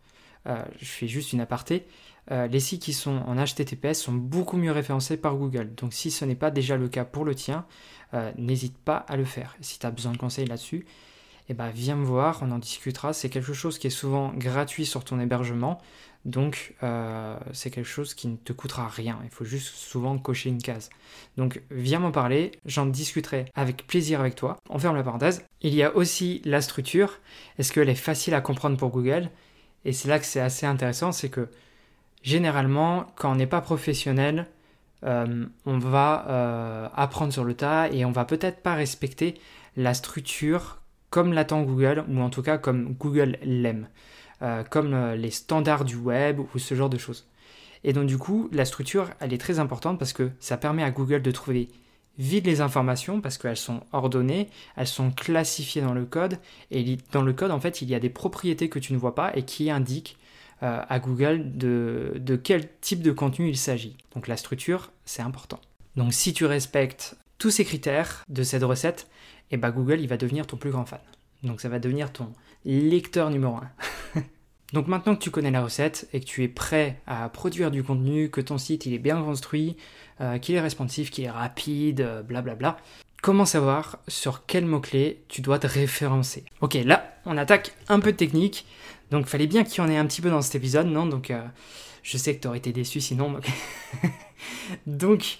Euh, 0.46 0.64
je 0.80 0.86
fais 0.86 1.06
juste 1.06 1.34
une 1.34 1.42
aparté. 1.42 1.86
Euh, 2.30 2.46
les 2.46 2.60
sites 2.60 2.80
qui 2.82 2.94
sont 2.94 3.18
en 3.26 3.34
HTTPS 3.34 3.94
sont 3.94 4.14
beaucoup 4.14 4.56
mieux 4.56 4.72
référencés 4.72 5.18
par 5.18 5.36
Google. 5.36 5.74
Donc 5.74 5.92
si 5.92 6.10
ce 6.10 6.24
n'est 6.24 6.34
pas 6.34 6.50
déjà 6.50 6.78
le 6.78 6.88
cas 6.88 7.04
pour 7.04 7.26
le 7.26 7.34
tien, 7.34 7.66
euh, 8.14 8.32
n'hésite 8.38 8.78
pas 8.78 8.96
à 9.06 9.16
le 9.16 9.26
faire. 9.26 9.54
Si 9.60 9.78
tu 9.78 9.84
as 9.84 9.90
besoin 9.90 10.12
de 10.12 10.18
conseils 10.18 10.46
là-dessus, 10.46 10.86
eh 11.50 11.54
ben, 11.54 11.68
viens 11.68 11.96
me 11.96 12.06
voir, 12.06 12.38
on 12.40 12.50
en 12.50 12.58
discutera. 12.58 13.12
C'est 13.12 13.28
quelque 13.28 13.52
chose 13.52 13.78
qui 13.78 13.88
est 13.88 13.90
souvent 13.90 14.32
gratuit 14.34 14.86
sur 14.86 15.04
ton 15.04 15.20
hébergement. 15.20 15.78
Donc 16.24 16.74
c'est 17.52 17.70
quelque 17.70 17.88
chose 17.88 18.14
qui 18.14 18.28
ne 18.28 18.36
te 18.36 18.52
coûtera 18.52 18.88
rien. 18.88 19.18
Il 19.24 19.30
faut 19.30 19.44
juste 19.44 19.74
souvent 19.74 20.18
cocher 20.18 20.50
une 20.50 20.60
case. 20.60 20.90
Donc 21.36 21.62
viens 21.70 22.00
m'en 22.00 22.10
parler, 22.10 22.52
j'en 22.66 22.86
discuterai 22.86 23.46
avec 23.54 23.86
plaisir 23.86 24.20
avec 24.20 24.34
toi. 24.34 24.58
On 24.68 24.78
ferme 24.78 24.96
la 24.96 25.02
parenthèse. 25.02 25.44
Il 25.62 25.74
y 25.74 25.82
a 25.82 25.94
aussi 25.96 26.42
la 26.44 26.60
structure. 26.60 27.18
Est-ce 27.58 27.72
qu'elle 27.72 27.88
est 27.88 27.94
facile 27.94 28.34
à 28.34 28.40
comprendre 28.40 28.76
pour 28.76 28.90
Google? 28.90 29.30
Et 29.84 29.92
c'est 29.92 30.08
là 30.08 30.18
que 30.18 30.26
c'est 30.26 30.40
assez 30.40 30.66
intéressant, 30.66 31.12
c'est 31.12 31.30
que 31.30 31.48
généralement, 32.22 33.06
quand 33.16 33.32
on 33.32 33.36
n'est 33.36 33.46
pas 33.46 33.60
professionnel, 33.60 34.46
euh, 35.04 35.46
on 35.64 35.78
va 35.78 36.26
euh, 36.28 36.88
apprendre 36.94 37.32
sur 37.32 37.44
le 37.44 37.54
tas 37.54 37.88
et 37.88 38.04
on 38.04 38.10
va 38.10 38.24
peut-être 38.24 38.60
pas 38.60 38.74
respecter 38.74 39.34
la 39.76 39.94
structure 39.94 40.80
comme 41.10 41.32
l'attend 41.32 41.62
Google, 41.62 42.04
ou 42.08 42.20
en 42.20 42.28
tout 42.28 42.42
cas 42.42 42.58
comme 42.58 42.92
Google 42.94 43.38
l'aime, 43.42 43.88
euh, 44.42 44.62
comme 44.64 45.12
les 45.14 45.30
standards 45.30 45.84
du 45.84 45.96
web 45.96 46.40
ou 46.40 46.58
ce 46.58 46.74
genre 46.74 46.90
de 46.90 46.98
choses. 46.98 47.26
Et 47.84 47.92
donc 47.92 48.06
du 48.06 48.18
coup, 48.18 48.48
la 48.52 48.64
structure, 48.64 49.10
elle 49.20 49.32
est 49.32 49.38
très 49.38 49.58
importante 49.58 49.98
parce 49.98 50.12
que 50.12 50.30
ça 50.40 50.56
permet 50.56 50.82
à 50.82 50.90
Google 50.90 51.22
de 51.22 51.30
trouver 51.30 51.68
vide 52.18 52.46
les 52.46 52.60
informations 52.60 53.20
parce 53.20 53.38
qu'elles 53.38 53.56
sont 53.56 53.80
ordonnées, 53.92 54.48
elles 54.76 54.88
sont 54.88 55.10
classifiées 55.10 55.82
dans 55.82 55.94
le 55.94 56.04
code, 56.04 56.38
et 56.70 56.98
dans 57.12 57.22
le 57.22 57.32
code, 57.32 57.52
en 57.52 57.60
fait, 57.60 57.80
il 57.80 57.88
y 57.88 57.94
a 57.94 58.00
des 58.00 58.10
propriétés 58.10 58.68
que 58.68 58.78
tu 58.78 58.92
ne 58.92 58.98
vois 58.98 59.14
pas 59.14 59.30
et 59.36 59.44
qui 59.44 59.70
indiquent 59.70 60.16
euh, 60.64 60.82
à 60.88 60.98
Google 60.98 61.56
de, 61.56 62.14
de 62.16 62.36
quel 62.36 62.68
type 62.80 63.02
de 63.02 63.12
contenu 63.12 63.48
il 63.48 63.56
s'agit. 63.56 63.96
Donc 64.14 64.26
la 64.26 64.36
structure, 64.36 64.90
c'est 65.04 65.22
important. 65.22 65.60
Donc 65.96 66.12
si 66.12 66.32
tu 66.32 66.44
respectes 66.44 67.16
tous 67.38 67.50
ces 67.50 67.64
critères 67.64 68.24
de 68.28 68.42
cette 68.42 68.64
recette, 68.64 69.06
et 69.50 69.54
eh 69.54 69.56
ben 69.56 69.70
Google, 69.70 70.00
il 70.00 70.08
va 70.08 70.16
devenir 70.16 70.46
ton 70.46 70.56
plus 70.56 70.70
grand 70.70 70.84
fan. 70.84 71.00
Donc 71.42 71.60
ça 71.60 71.68
va 71.68 71.78
devenir 71.78 72.12
ton 72.12 72.32
lecteur 72.68 73.30
numéro 73.30 73.56
un. 73.56 73.70
Donc 74.74 74.86
maintenant 74.86 75.16
que 75.16 75.22
tu 75.22 75.30
connais 75.30 75.50
la 75.50 75.62
recette 75.62 76.08
et 76.12 76.20
que 76.20 76.26
tu 76.26 76.44
es 76.44 76.48
prêt 76.48 77.00
à 77.06 77.28
produire 77.30 77.70
du 77.70 77.82
contenu, 77.82 78.30
que 78.30 78.42
ton 78.42 78.58
site 78.58 78.84
il 78.84 78.92
est 78.92 78.98
bien 78.98 79.20
construit, 79.22 79.76
euh, 80.20 80.38
qu'il 80.38 80.54
est 80.54 80.60
responsive, 80.60 81.10
qu'il 81.10 81.24
est 81.24 81.30
rapide, 81.30 81.96
blablabla, 81.96 82.38
euh, 82.40 82.42
bla 82.42 82.54
bla, 82.54 82.76
comment 83.22 83.46
savoir 83.46 83.98
sur 84.06 84.44
quel 84.46 84.66
mot-clé 84.66 85.24
tu 85.28 85.40
dois 85.40 85.58
te 85.58 85.66
référencer? 85.66 86.44
Ok, 86.60 86.74
là 86.74 87.14
on 87.24 87.38
attaque 87.38 87.74
un 87.88 88.00
peu 88.00 88.12
de 88.12 88.18
technique, 88.18 88.66
donc 89.10 89.26
fallait 89.26 89.46
bien 89.46 89.64
qu'il 89.64 89.82
y 89.82 89.86
en 89.86 89.90
ait 89.90 89.96
un 89.96 90.06
petit 90.06 90.20
peu 90.20 90.28
dans 90.28 90.42
cet 90.42 90.54
épisode, 90.54 90.86
non? 90.86 91.06
Donc 91.06 91.30
euh, 91.30 91.42
je 92.02 92.18
sais 92.18 92.36
que 92.36 92.42
tu 92.42 92.48
aurais 92.48 92.58
été 92.58 92.72
déçu 92.72 93.00
sinon. 93.00 93.40
donc 94.86 95.38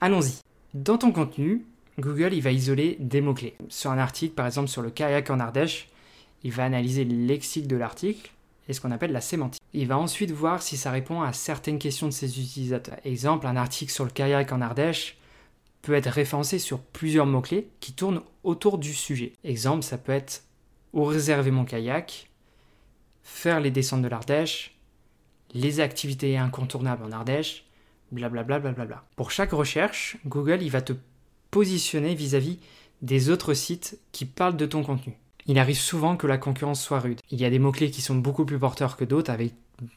allons-y. 0.00 0.38
Dans 0.74 0.98
ton 0.98 1.10
contenu, 1.10 1.66
Google 1.98 2.32
il 2.32 2.42
va 2.42 2.52
isoler 2.52 2.96
des 3.00 3.20
mots-clés. 3.20 3.56
Sur 3.68 3.90
un 3.90 3.98
article, 3.98 4.34
par 4.34 4.46
exemple 4.46 4.68
sur 4.68 4.82
le 4.82 4.90
kayak 4.90 5.30
en 5.30 5.40
Ardèche, 5.40 5.88
il 6.44 6.52
va 6.52 6.64
analyser 6.64 7.04
le 7.04 7.26
lexique 7.26 7.66
de 7.66 7.76
l'article 7.76 8.30
et 8.68 8.72
ce 8.72 8.80
qu'on 8.80 8.90
appelle 8.90 9.12
la 9.12 9.20
sémantique. 9.20 9.62
Il 9.72 9.88
va 9.88 9.98
ensuite 9.98 10.30
voir 10.30 10.62
si 10.62 10.76
ça 10.76 10.90
répond 10.90 11.22
à 11.22 11.32
certaines 11.32 11.78
questions 11.78 12.06
de 12.06 12.12
ses 12.12 12.38
utilisateurs. 12.40 12.98
Exemple, 13.04 13.46
un 13.46 13.56
article 13.56 13.92
sur 13.92 14.04
le 14.04 14.10
kayak 14.10 14.52
en 14.52 14.60
Ardèche 14.60 15.16
peut 15.82 15.94
être 15.94 16.10
référencé 16.10 16.58
sur 16.58 16.80
plusieurs 16.80 17.26
mots-clés 17.26 17.68
qui 17.80 17.92
tournent 17.92 18.22
autour 18.42 18.78
du 18.78 18.94
sujet. 18.94 19.32
Exemple, 19.42 19.82
ça 19.82 19.98
peut 19.98 20.12
être 20.12 20.44
où 20.92 21.04
réserver 21.04 21.50
mon 21.50 21.64
kayak, 21.64 22.30
faire 23.22 23.60
les 23.60 23.70
descentes 23.70 24.02
de 24.02 24.08
l'Ardèche, 24.08 24.76
les 25.52 25.80
activités 25.80 26.36
incontournables 26.36 27.04
en 27.04 27.12
Ardèche, 27.12 27.64
blablabla. 28.12 28.58
Bla 28.60 29.04
Pour 29.16 29.30
chaque 29.30 29.52
recherche, 29.52 30.18
Google 30.26 30.62
il 30.62 30.70
va 30.70 30.82
te 30.82 30.92
positionner 31.50 32.14
vis 32.14 32.34
à 32.34 32.40
-vis 32.40 32.58
des 33.02 33.28
autres 33.30 33.54
sites 33.54 33.98
qui 34.12 34.24
parlent 34.24 34.56
de 34.56 34.66
ton 34.66 34.82
contenu 34.82 35.18
il 35.46 35.58
arrive 35.58 35.78
souvent 35.78 36.16
que 36.16 36.26
la 36.26 36.38
concurrence 36.38 36.82
soit 36.82 37.00
rude. 37.00 37.20
Il 37.30 37.40
y 37.40 37.44
a 37.44 37.50
des 37.50 37.58
mots-clés 37.58 37.90
qui 37.90 38.02
sont 38.02 38.14
beaucoup 38.14 38.44
plus 38.44 38.58
porteurs 38.58 38.96
que 38.96 39.04
d'autres 39.04 39.30
avec 39.30 39.54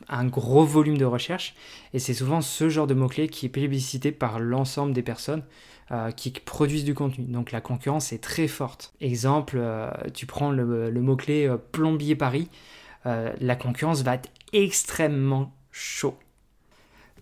un 0.09 0.25
gros 0.25 0.65
volume 0.65 0.97
de 0.97 1.05
recherche 1.05 1.55
et 1.93 1.99
c'est 1.99 2.13
souvent 2.13 2.41
ce 2.41 2.67
genre 2.67 2.87
de 2.87 2.93
mots-clés 2.93 3.27
qui 3.27 3.45
est 3.45 3.49
plébiscité 3.49 4.11
par 4.11 4.39
l'ensemble 4.39 4.93
des 4.93 5.03
personnes 5.03 5.43
euh, 5.91 6.11
qui 6.11 6.31
produisent 6.31 6.83
du 6.83 6.93
contenu. 6.93 7.25
Donc 7.25 7.51
la 7.51 7.61
concurrence 7.61 8.11
est 8.11 8.21
très 8.21 8.47
forte. 8.47 8.93
Exemple, 8.99 9.55
euh, 9.57 9.89
tu 10.13 10.25
prends 10.25 10.51
le, 10.51 10.91
mot-clé 10.91 11.47
euh, 11.47 11.57
plombier 11.57 12.15
Paris, 12.15 12.49
la 13.05 13.55
concurrence 13.55 14.01
va 14.01 14.15
être 14.15 14.29
extrêmement 14.51 15.55
chaud. 15.71 16.17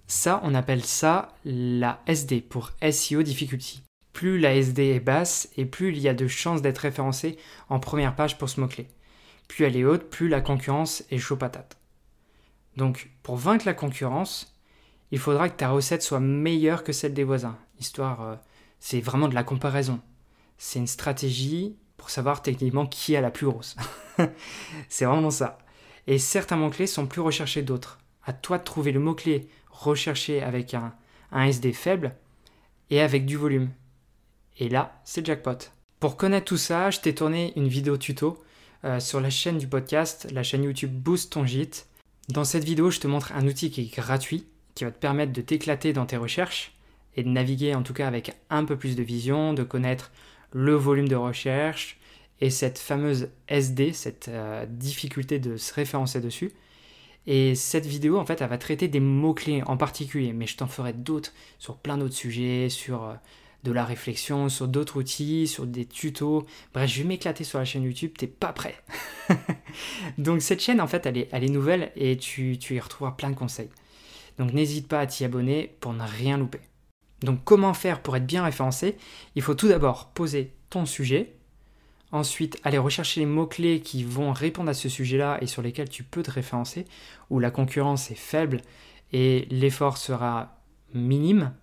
Ça, 0.08 0.42
on 0.44 0.56
appelle 0.56 0.84
ça 0.84 1.30
la 1.46 2.02
SD 2.08 2.42
pour 2.42 2.72
SEO 2.82 3.22
Difficulty 3.22 3.85
plus 4.16 4.40
la 4.40 4.56
SD 4.56 4.82
est 4.92 5.02
basse 5.02 5.50
et 5.58 5.66
plus 5.66 5.90
il 5.90 6.00
y 6.00 6.08
a 6.08 6.14
de 6.14 6.26
chances 6.26 6.62
d'être 6.62 6.80
référencé 6.80 7.38
en 7.68 7.82
première 7.82 8.16
page 8.16 8.38
pour 8.38 8.50
ce 8.50 8.62
mot-clé. 8.62 8.88
Plus 9.50 9.66
elle 9.66 9.76
est 9.76 9.84
haute, 9.84 10.10
plus 10.10 10.30
la 10.30 10.40
concurrence 10.40 11.04
est 11.12 11.18
chaud 11.18 11.36
patate. 11.36 11.78
Donc, 12.78 13.12
pour 13.24 13.36
vaincre 13.36 13.66
la 13.66 13.74
concurrence, 13.74 14.58
il 15.12 15.20
faudra 15.20 15.50
que 15.50 15.58
ta 15.58 15.70
recette 15.70 16.02
soit 16.02 16.22
meilleure 16.22 16.86
que 16.86 16.94
celle 16.94 17.14
des 17.14 17.26
voisins. 17.26 17.58
Histoire, 17.78 18.22
euh, 18.22 18.36
c'est 18.80 19.02
vraiment 19.02 19.28
de 19.28 19.36
la 19.36 19.44
comparaison. 19.44 20.00
C'est 20.58 20.80
une 20.80 20.88
stratégie 20.88 21.76
pour 21.98 22.10
savoir 22.10 22.42
techniquement 22.42 22.86
qui 22.86 23.18
a 23.18 23.22
la 23.22 23.32
plus 23.32 23.48
grosse. 23.48 23.76
c'est 24.88 25.06
vraiment 25.06 25.30
ça. 25.30 25.58
Et 26.08 26.20
certains 26.20 26.56
mots-clés 26.56 26.88
sont 26.88 27.06
plus 27.06 27.22
recherchés 27.22 27.64
d'autres. 27.64 28.00
À 28.24 28.32
toi 28.32 28.60
de 28.60 28.64
trouver 28.64 28.94
le 28.94 29.02
mot-clé 29.02 29.50
recherché 29.70 30.42
avec 30.42 30.74
un, 30.74 30.96
un 31.34 31.44
SD 31.44 31.74
faible 31.74 32.16
et 32.90 33.02
avec 33.02 33.26
du 33.26 33.36
volume. 33.36 33.72
Et 34.58 34.70
là, 34.70 35.02
c'est 35.04 35.26
jackpot. 35.26 35.72
Pour 36.00 36.18
connaître 36.18 36.46
tout 36.46 36.58
ça, 36.58 36.92
je 36.92 37.00
t'ai 37.00 37.16
tourné 37.16 37.54
une 37.56 37.68
vidéo 37.68 37.98
tuto 37.98 38.44
euh, 38.84 39.00
sur 39.00 39.20
la 39.20 39.30
chaîne 39.30 39.58
du 39.58 39.68
podcast, 39.68 40.28
la 40.32 40.44
chaîne 40.44 40.64
YouTube 40.64 40.92
Boost 40.92 41.34
ton 41.34 41.46
gîte. 41.46 41.88
Dans 42.30 42.44
cette 42.44 42.64
vidéo, 42.64 42.92
je 42.92 43.00
te 43.00 43.08
montre 43.08 43.34
un 43.34 43.48
outil 43.48 43.72
qui 43.72 43.82
est 43.82 43.96
gratuit, 43.96 44.46
qui 44.76 44.84
va 44.84 44.92
te 44.92 45.00
permettre 45.00 45.34
de 45.34 45.42
t'éclater 45.42 45.94
dans 45.94 46.06
tes 46.06 46.18
recherches 46.18 46.74
et 47.16 47.24
de 47.24 47.30
naviguer 47.30 47.76
en 47.76 47.84
tout 47.84 47.94
cas 47.94 48.08
avec 48.08 48.36
un 48.50 48.66
peu 48.66 48.78
plus 48.78 48.96
de 48.96 49.04
vision, 49.04 49.54
de 49.54 49.64
connaître 49.64 50.12
le 50.52 50.76
volume 50.76 51.08
de 51.08 51.16
recherche 51.16 51.98
et 52.42 52.50
cette 52.50 52.78
fameuse 52.78 53.30
SD, 53.48 53.94
cette 53.94 54.28
euh, 54.28 54.66
difficulté 54.68 55.40
de 55.40 55.58
se 55.58 55.74
référencer 55.74 56.22
dessus. 56.22 56.52
Et 57.28 57.56
cette 57.56 57.86
vidéo, 57.86 58.20
en 58.20 58.26
fait, 58.26 58.42
elle 58.42 58.50
va 58.50 58.58
traiter 58.58 58.88
des 58.88 59.00
mots-clés 59.00 59.64
en 59.66 59.78
particulier, 59.78 60.34
mais 60.34 60.46
je 60.46 60.58
t'en 60.58 60.68
ferai 60.68 60.94
d'autres 60.94 61.34
sur 61.58 61.78
plein 61.78 61.98
d'autres 61.98 62.14
sujets, 62.14 62.70
sur 62.70 63.04
euh, 63.06 63.14
de 63.66 63.72
la 63.72 63.84
réflexion 63.84 64.48
sur 64.48 64.68
d'autres 64.68 64.98
outils, 64.98 65.48
sur 65.48 65.66
des 65.66 65.86
tutos. 65.86 66.46
Bref, 66.74 66.90
je 66.90 67.02
vais 67.02 67.08
m'éclater 67.08 67.44
sur 67.44 67.60
la 67.60 67.66
chaîne 67.66 67.84
YouTube, 67.84 68.12
t'es 68.18 68.28
pas 68.28 68.54
prêt. 68.54 68.76
Donc 70.18 70.42
cette 70.42 70.62
chaîne, 70.62 70.80
en 70.80 70.88
fait, 70.88 71.06
elle 71.06 71.18
est, 71.18 71.30
elle 71.32 71.52
nouvelle 71.52 71.92
et 71.96 72.16
tu, 72.16 72.58
tu 72.58 72.76
y 72.76 72.80
retrouveras 72.80 73.16
plein 73.16 73.30
de 73.30 73.36
conseils. 73.36 73.70
Donc 74.38 74.54
n'hésite 74.54 74.88
pas 74.88 75.00
à 75.00 75.08
t'y 75.08 75.26
abonner 75.26 75.76
pour 75.80 75.94
ne 75.94 76.04
rien 76.04 76.38
louper. 76.38 76.62
Donc 77.22 77.44
comment 77.44 77.74
faire 77.74 78.02
pour 78.02 78.16
être 78.16 78.26
bien 78.26 78.44
référencé? 78.44 78.98
Il 79.36 79.42
faut 79.42 79.56
tout 79.56 79.68
d'abord 79.68 80.10
poser 80.10 80.54
ton 80.70 80.86
sujet, 80.86 81.34
ensuite 82.12 82.60
aller 82.64 82.78
rechercher 82.78 83.22
les 83.22 83.26
mots-clés 83.26 83.80
qui 83.80 84.04
vont 84.04 84.32
répondre 84.32 84.70
à 84.70 84.74
ce 84.74 84.90
sujet-là 84.90 85.40
et 85.42 85.48
sur 85.48 85.62
lesquels 85.62 85.90
tu 85.90 86.04
peux 86.04 86.24
te 86.24 86.32
référencer, 86.32 86.86
où 87.30 87.40
la 87.40 87.52
concurrence 87.52 88.12
est 88.12 88.16
faible 88.16 88.62
et 89.12 89.48
l'effort 89.50 89.98
sera 89.98 90.60
minime. 90.94 91.54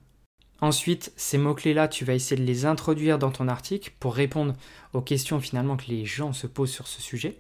Ensuite, 0.63 1.13
ces 1.17 1.39
mots-clés-là, 1.39 1.89
tu 1.89 2.05
vas 2.05 2.15
essayer 2.15 2.41
de 2.41 2.47
les 2.47 2.67
introduire 2.67 3.19
dans 3.19 3.33
ton 3.33 3.49
article 3.49 3.93
pour 3.99 4.15
répondre 4.15 4.55
aux 4.93 5.01
questions 5.01 5.41
finalement 5.41 5.77
que 5.77 5.87
les 5.89 6.07
gens 6.07 6.33
se 6.33 6.47
posent 6.47 6.71
sur 6.71 6.87
ce 6.87 7.03
sujet. 7.03 7.37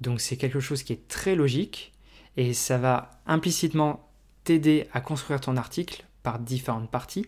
Donc 0.00 0.20
c'est 0.20 0.36
quelque 0.36 0.58
chose 0.58 0.82
qui 0.82 0.92
est 0.92 1.06
très 1.06 1.36
logique 1.36 1.92
et 2.36 2.52
ça 2.54 2.76
va 2.76 3.12
implicitement 3.24 4.10
t'aider 4.42 4.88
à 4.92 5.00
construire 5.00 5.40
ton 5.40 5.56
article 5.56 6.04
par 6.24 6.40
différentes 6.40 6.90
parties. 6.90 7.26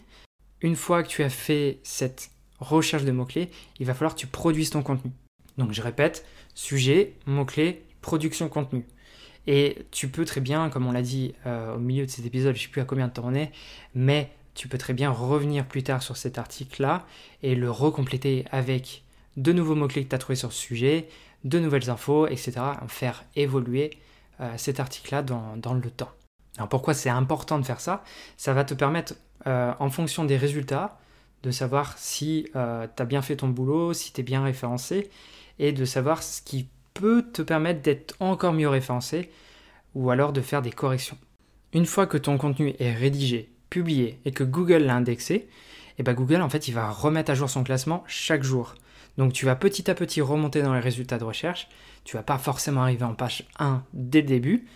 Une 0.60 0.74
fois 0.74 1.04
que 1.04 1.08
tu 1.08 1.22
as 1.22 1.30
fait 1.30 1.78
cette 1.84 2.32
recherche 2.58 3.04
de 3.04 3.12
mots-clés, 3.12 3.48
il 3.78 3.86
va 3.86 3.94
falloir 3.94 4.16
que 4.16 4.20
tu 4.20 4.26
produises 4.26 4.70
ton 4.70 4.82
contenu. 4.82 5.12
Donc 5.56 5.72
je 5.72 5.82
répète, 5.82 6.26
sujet, 6.56 7.12
mots-clés, 7.26 7.84
production 8.00 8.48
contenu. 8.48 8.84
Et 9.46 9.86
tu 9.92 10.08
peux 10.08 10.24
très 10.24 10.40
bien, 10.40 10.68
comme 10.68 10.86
on 10.86 10.92
l'a 10.92 11.00
dit 11.00 11.34
euh, 11.46 11.76
au 11.76 11.78
milieu 11.78 12.04
de 12.04 12.10
cet 12.10 12.26
épisode, 12.26 12.56
je 12.56 12.60
ne 12.60 12.66
sais 12.66 12.72
plus 12.72 12.80
à 12.80 12.84
combien 12.84 13.06
de 13.06 13.12
temps 13.12 13.24
on 13.24 13.34
est, 13.34 13.52
mais 13.94 14.32
tu 14.58 14.66
peux 14.66 14.76
très 14.76 14.92
bien 14.92 15.10
revenir 15.12 15.64
plus 15.64 15.84
tard 15.84 16.02
sur 16.02 16.16
cet 16.16 16.36
article-là 16.36 17.06
et 17.44 17.54
le 17.54 17.70
recompléter 17.70 18.44
avec 18.50 19.04
de 19.36 19.52
nouveaux 19.52 19.76
mots-clés 19.76 20.02
que 20.02 20.08
tu 20.08 20.14
as 20.16 20.18
trouvés 20.18 20.34
sur 20.36 20.52
ce 20.52 20.60
sujet, 20.60 21.08
de 21.44 21.60
nouvelles 21.60 21.90
infos, 21.90 22.26
etc. 22.26 22.52
Faire 22.88 23.24
évoluer 23.36 23.90
euh, 24.40 24.52
cet 24.56 24.80
article-là 24.80 25.22
dans, 25.22 25.74
le 25.74 25.90
temps. 25.90 26.10
Alors 26.56 26.68
pourquoi 26.68 26.92
c'est 26.92 27.08
important 27.08 27.60
de 27.60 27.64
faire 27.64 27.80
ça? 27.80 28.02
Ça 28.36 28.52
va 28.52 28.64
te 28.64 28.74
permettre, 28.74 29.14
euh, 29.46 29.72
en 29.78 29.90
fonction 29.90 30.24
des 30.24 30.36
résultats, 30.36 30.98
de 31.44 31.52
savoir 31.52 31.96
si 31.96 32.48
tu 32.52 32.58
as 32.58 33.04
bien 33.06 33.22
fait 33.22 33.36
ton 33.36 33.48
boulot, 33.48 33.92
si 33.92 34.12
tu 34.12 34.22
es 34.22 34.24
bien 34.24 34.42
référencé, 34.42 35.08
et 35.60 35.70
de 35.70 35.84
savoir 35.84 36.20
ce 36.20 36.42
qui 36.42 36.66
peut 36.94 37.24
te 37.32 37.42
permettre 37.42 37.80
d'être 37.80 38.16
encore 38.18 38.54
mieux 38.54 38.68
référencé 38.68 39.30
ou 39.94 40.10
alors 40.10 40.32
de 40.32 40.40
faire 40.40 40.62
des 40.62 40.72
corrections. 40.72 41.16
Une 41.72 41.86
fois 41.86 42.08
que 42.08 42.18
ton 42.18 42.38
contenu 42.38 42.74
est 42.80 42.92
rédigé, 42.92 43.52
publié 43.70 44.20
et 44.24 44.32
que 44.32 44.44
Google 44.44 44.84
l'a 44.84 44.96
indexé, 44.96 45.34
et 45.34 45.46
eh 45.98 46.02
ben 46.04 46.14
Google 46.14 46.42
en 46.42 46.48
fait 46.48 46.68
il 46.68 46.74
va 46.74 46.90
remettre 46.90 47.30
à 47.30 47.34
jour 47.34 47.50
son 47.50 47.64
classement 47.64 48.04
chaque 48.06 48.44
jour. 48.44 48.74
Donc 49.16 49.32
tu 49.32 49.46
vas 49.46 49.56
petit 49.56 49.90
à 49.90 49.94
petit 49.94 50.20
remonter 50.20 50.62
dans 50.62 50.74
les 50.74 50.80
résultats 50.80 51.18
de 51.18 51.24
recherche, 51.24 51.68
tu 52.04 52.16
vas 52.16 52.22
pas 52.22 52.38
forcément 52.38 52.82
arriver 52.82 53.04
en 53.04 53.14
page 53.14 53.48
1 53.58 53.82
dès 53.92 54.20
le 54.20 54.28
début, 54.28 54.66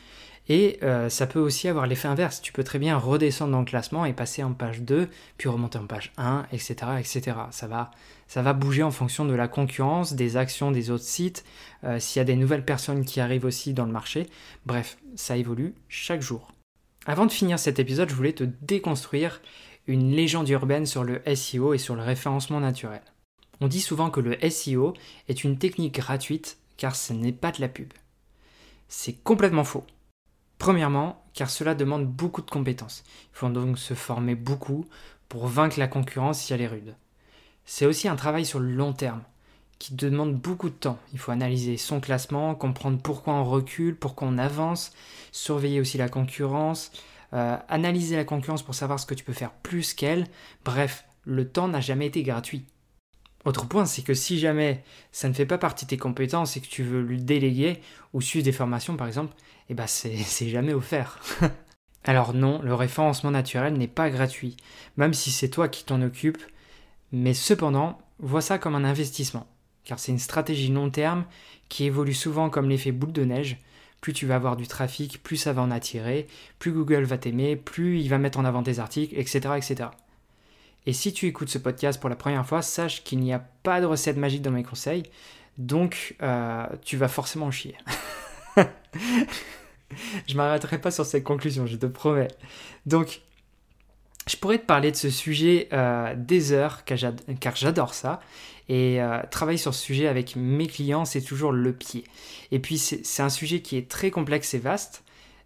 et 0.49 0.79
euh, 0.83 1.09
ça 1.09 1.27
peut 1.27 1.39
aussi 1.39 1.69
avoir 1.69 1.87
l'effet 1.87 2.09
inverse. 2.09 2.43
Tu 2.43 2.53
peux 2.53 2.65
très 2.65 2.79
bien 2.79 2.97
redescendre 2.97 3.53
dans 3.53 3.61
le 3.61 3.65
classement 3.65 4.05
et 4.05 4.13
passer 4.13 4.43
en 4.43 4.53
page 4.53 4.83
2, 4.83 5.09
puis 5.39 5.49
remonter 5.49 5.79
en 5.79 5.87
page 5.87 6.13
1, 6.17 6.47
etc. 6.53 6.75
etc. 6.99 7.37
Ça, 7.51 7.69
va, 7.69 7.91
ça 8.27 8.43
va 8.43 8.53
bouger 8.53 8.83
en 8.83 8.91
fonction 8.91 9.25
de 9.25 9.35
la 9.35 9.49
concurrence, 9.49 10.15
des 10.15 10.37
actions 10.37 10.71
des 10.71 10.91
autres 10.91 11.05
sites, 11.05 11.45
euh, 11.85 12.01
s'il 12.01 12.21
y 12.21 12.23
a 12.23 12.25
des 12.25 12.37
nouvelles 12.37 12.65
personnes 12.65 13.05
qui 13.05 13.21
arrivent 13.21 13.45
aussi 13.45 13.73
dans 13.73 13.87
le 13.87 13.93
marché. 13.93 14.27
Bref, 14.67 14.99
ça 15.15 15.37
évolue 15.37 15.75
chaque 15.89 16.23
jour. 16.23 16.53
Avant 17.05 17.27
de 17.27 17.33
finir 17.33 17.59
cet 17.59 17.81
épisode, 17.81 18.11
je 18.11 18.15
voulais 18.15 18.33
te 18.33 18.45
déconstruire 18.45 19.41
une 19.89 20.13
légende 20.13 20.49
urbaine 20.49 20.87
sur 20.87 21.03
le 21.03 21.21
SEO 21.35 21.75
et 21.75 21.79
sur 21.79 21.97
le 21.97 22.03
référencement 22.03 22.61
naturel. 22.61 23.03
On 23.61 23.67
dit 23.67 23.81
souvent 23.81 24.11
que 24.11 24.21
le 24.21 24.39
SEO 24.49 24.95
est 25.29 25.43
une 25.43 25.59
technique 25.59 25.97
gratuite 25.97 26.59
car 26.77 26.95
ce 26.95 27.13
n'est 27.13 27.33
pas 27.33 27.51
de 27.51 27.61
la 27.61 27.69
pub. 27.69 27.93
C'est 28.89 29.15
complètement 29.15 29.65
faux. 29.65 29.85
Premièrement, 30.59 31.25
car 31.35 31.51
cela 31.51 31.75
demande 31.75 32.07
beaucoup 32.07 32.43
de 32.43 32.51
compétences. 32.51 33.03
Il 33.33 33.39
faut 33.39 33.49
donc 33.49 33.79
se 33.79 33.95
former 33.95 34.37
beaucoup 34.37 34.87
pour 35.29 35.49
vaincre 35.49 35.81
la 35.81 35.89
concurrence 35.89 36.41
si 36.41 36.53
elle 36.53 36.61
est 36.61 36.69
rude. 36.69 36.95
C'est 37.65 37.87
aussi 37.87 38.07
un 38.07 38.17
travail 38.17 38.47
sur 38.47 38.61
le 38.61 38.73
long 38.73 38.93
terme 38.93 39.23
qui 39.83 39.97
demande 39.97 40.37
beaucoup 40.37 40.71
de 40.71 40.75
temps. 40.75 40.97
Il 41.13 41.19
faut 41.19 41.33
analyser 41.33 41.77
son 41.77 41.99
classement, 41.99 42.55
comprendre 42.55 43.01
pourquoi 43.03 43.35
on 43.35 43.43
recule, 43.43 43.97
pourquoi 43.97 44.29
on 44.29 44.39
avance, 44.39 44.93
surveiller 45.33 45.81
aussi 45.81 45.99
la 45.99 46.09
concurrence, 46.09 46.93
euh, 47.33 47.57
analyser 47.69 48.15
la 48.15 48.23
concurrence 48.23 48.63
pour 48.63 48.77
savoir 48.77 49.01
ce 49.01 49.07
que 49.07 49.15
tu 49.15 49.25
peux 49.25 49.33
faire 49.33 49.51
plus 49.51 49.93
qu'elle. 49.93 50.29
Bref, 50.65 51.05
le 51.25 51.49
temps 51.49 51.67
n'a 51.67 51.81
jamais 51.81 52.07
été 52.07 52.23
gratuit. 52.23 52.65
Autre 53.45 53.67
point, 53.67 53.85
c'est 53.85 54.03
que 54.03 54.15
si 54.15 54.39
jamais 54.39 54.85
ça 55.11 55.29
ne 55.29 55.35
fait 55.35 55.47
pas 55.47 55.59
partie 55.59 55.85
de 55.85 55.91
tes 55.91 55.97
compétences 55.97 56.57
et 56.57 56.61
que 56.61 56.69
tu 56.69 56.85
veux 56.85 57.03
lui 57.03 57.21
déléguer 57.21 57.81
ou 58.13 58.21
suivre 58.21 58.45
des 58.45 58.53
formations 58.53 58.97
par 58.97 59.09
exemple, 59.09 59.35
eh 59.69 59.75
ben 59.75 59.89
c'est 59.89 60.17
jamais 60.49 60.75
offert. 60.75 61.19
Alors 62.05 62.35
non, 62.35 62.63
le 62.63 62.75
référencement 62.75 63.33
naturel 63.33 63.75
n'est 63.75 63.89
pas 63.89 64.11
gratuit, 64.11 64.57
même 64.97 65.13
si 65.13 65.33
c'est 65.33 65.49
toi 65.49 65.69
qui 65.69 65.85
t'en 65.85 66.03
occupes, 66.03 66.43
mais 67.11 67.35
cependant, 67.35 67.99
vois 68.21 68.43
ça 68.43 68.59
comme 68.59 68.77
un 68.77 68.85
investissement, 68.85 69.49
car 69.85 69.99
c'est 69.99 70.13
une 70.13 70.19
stratégie 70.19 70.69
long 70.69 70.91
terme 70.91 71.25
qui 71.69 71.85
évolue 71.85 72.15
souvent 72.15 72.51
comme 72.51 72.69
l'effet 72.69 72.93
boule 72.93 73.13
de 73.13 73.25
neige. 73.25 73.59
Plus 74.01 74.13
tu 74.13 74.27
vas 74.27 74.35
avoir 74.35 74.57
du 74.57 74.67
trafic, 74.67 75.23
plus 75.23 75.37
ça 75.37 75.53
va 75.53 75.63
en 75.63 75.71
attirer, 75.71 76.27
plus 76.59 76.73
Google 76.73 77.05
va 77.05 77.19
t'aimer, 77.19 77.57
plus 77.57 78.01
il 78.01 78.09
va 78.09 78.19
mettre 78.19 78.39
en 78.39 78.45
avant 78.45 78.63
tes 78.63 78.81
articles, 78.81 79.15
etc. 79.17 79.55
etc. 79.57 79.91
Et 80.87 80.93
si 80.93 81.13
tu 81.13 81.27
écoutes 81.27 81.49
ce 81.49 81.59
podcast 81.59 82.01
pour 82.01 82.11
la 82.11 82.17
première 82.17 82.45
fois, 82.45 82.63
sache 82.63 83.05
qu'il 83.05 83.21
n'y 83.21 83.33
a 83.33 83.39
pas 83.39 83.81
de 83.81 83.87
recette 83.87 84.17
magique 84.17 84.43
dans 84.43 84.51
mes 84.51 84.65
conseils, 84.65 85.05
donc 85.57 86.17
euh, 86.23 86.67
tu 86.85 86.97
vas 86.97 87.09
forcément 87.09 87.51
chier. 87.53 87.77
je 90.27 90.37
m'arrêterai 90.37 90.81
pas 90.81 90.91
sur 90.91 91.07
cette 91.07 91.23
conclusion, 91.23 91.67
je 91.67 91.77
te 91.77 91.87
promets. 91.87 92.29
Donc, 92.87 93.21
je 94.29 94.37
pourrais 94.37 94.59
te 94.59 94.67
parler 94.67 94.91
de 94.91 94.97
ce 94.97 95.11
sujet 95.11 95.69
euh, 95.73 96.15
des 96.17 96.53
heures, 96.53 96.85
car 96.85 97.57
j'adore 97.57 97.95
ça. 97.95 98.21
Et 98.69 99.03
euh, 99.03 99.21
travailler 99.31 99.59
sur 99.59 99.75
ce 99.75 99.83
sujet 99.83 100.07
avec 100.07 100.37
mes 100.37 100.67
clients, 100.67 101.05
c'est 101.05 101.23
toujours 101.23 101.53
le 101.53 101.73
pied. 101.73 102.05
Et 102.53 102.59
puis, 102.59 102.79
c'est 102.79 103.23
un 103.23 103.29
sujet 103.29 103.61
qui 103.61 103.77
est 103.77 103.91
très 103.91 104.11
complexe 104.11 104.55
et 104.55 104.59
vaste. 104.59 105.03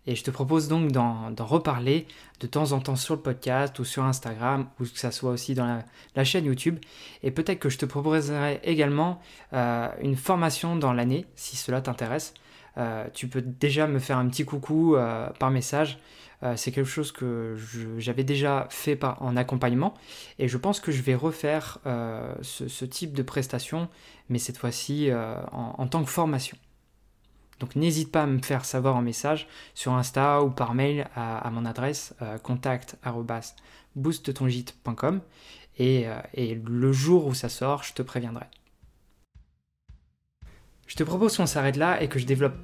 Et 0.08 0.14
je 0.14 0.22
te 0.22 0.30
propose 0.30 0.68
donc 0.68 0.92
d'en 0.92 1.34
reparler 1.40 2.06
de 2.38 2.46
temps 2.46 2.70
en 2.72 2.80
temps 2.80 2.94
sur 2.94 3.16
le 3.16 3.20
podcast 3.20 3.76
ou 3.80 3.84
sur 3.84 4.04
Instagram 4.04 4.68
ou 4.78 4.84
que 4.84 4.98
ça 4.98 5.10
soit 5.10 5.32
aussi 5.32 5.54
dans 5.54 5.82
la, 6.14 6.24
chaîne 6.24 6.44
YouTube. 6.44 6.78
Et 7.24 7.32
peut-être 7.32 7.58
que 7.58 7.68
je 7.68 7.78
te 7.78 7.86
proposerai 7.86 8.60
également 8.62 9.20
euh, 9.52 9.88
une 10.00 10.14
formation 10.14 10.76
dans 10.76 10.92
l'année 10.92 11.26
si 11.34 11.56
cela 11.56 11.80
t'intéresse. 11.80 12.34
Euh, 12.78 13.06
tu 13.14 13.28
peux 13.28 13.42
déjà 13.42 13.86
me 13.86 13.98
faire 13.98 14.18
un 14.18 14.28
petit 14.28 14.44
coucou 14.44 14.96
euh, 14.96 15.28
par 15.38 15.50
message. 15.50 15.98
c'est 16.56 16.70
quelque 16.70 16.88
chose 16.88 17.12
que 17.12 17.56
j'avais 17.98 18.22
déjà 18.22 18.66
fait 18.70 19.02
en 19.02 19.36
accompagnement 19.36 19.94
et 20.38 20.48
je 20.48 20.58
pense 20.58 20.80
que 20.80 20.92
je 20.92 21.02
vais 21.02 21.14
refaire 21.14 21.78
ce, 22.42 22.84
type 22.84 23.14
de 23.14 23.22
prestation, 23.22 23.88
mais 24.28 24.38
cette 24.38 24.58
fois-ci 24.58 25.10
en 25.50 25.86
tant 25.88 26.04
que 26.04 26.10
formation. 26.10 26.58
Donc 27.60 27.74
n'hésite 27.74 28.12
pas 28.12 28.22
à 28.24 28.26
me 28.26 28.42
faire 28.42 28.66
savoir 28.66 28.96
en 28.96 29.02
message 29.02 29.46
sur 29.74 29.94
Insta 29.94 30.42
ou 30.42 30.50
par 30.50 30.74
mail 30.74 31.08
à, 31.14 31.48
mon 31.50 31.64
adresse 31.64 32.14
euh, 32.20 32.36
contact@boostetongite.com 32.38 35.20
et, 35.78 36.08
euh, 36.08 36.18
et 36.34 36.54
le 36.54 36.92
jour 36.92 37.26
où 37.26 37.34
ça 37.34 37.48
sort, 37.48 37.82
je 37.82 37.94
te 37.94 38.02
préviendrai. 38.02 38.44
Je 40.87 40.94
te 40.94 41.03
propose 41.03 41.37
qu'on 41.37 41.46
s'arrête 41.46 41.77
là 41.77 42.03
et 42.03 42.09
que 42.09 42.18
je 42.18 42.27
développe 42.27 42.55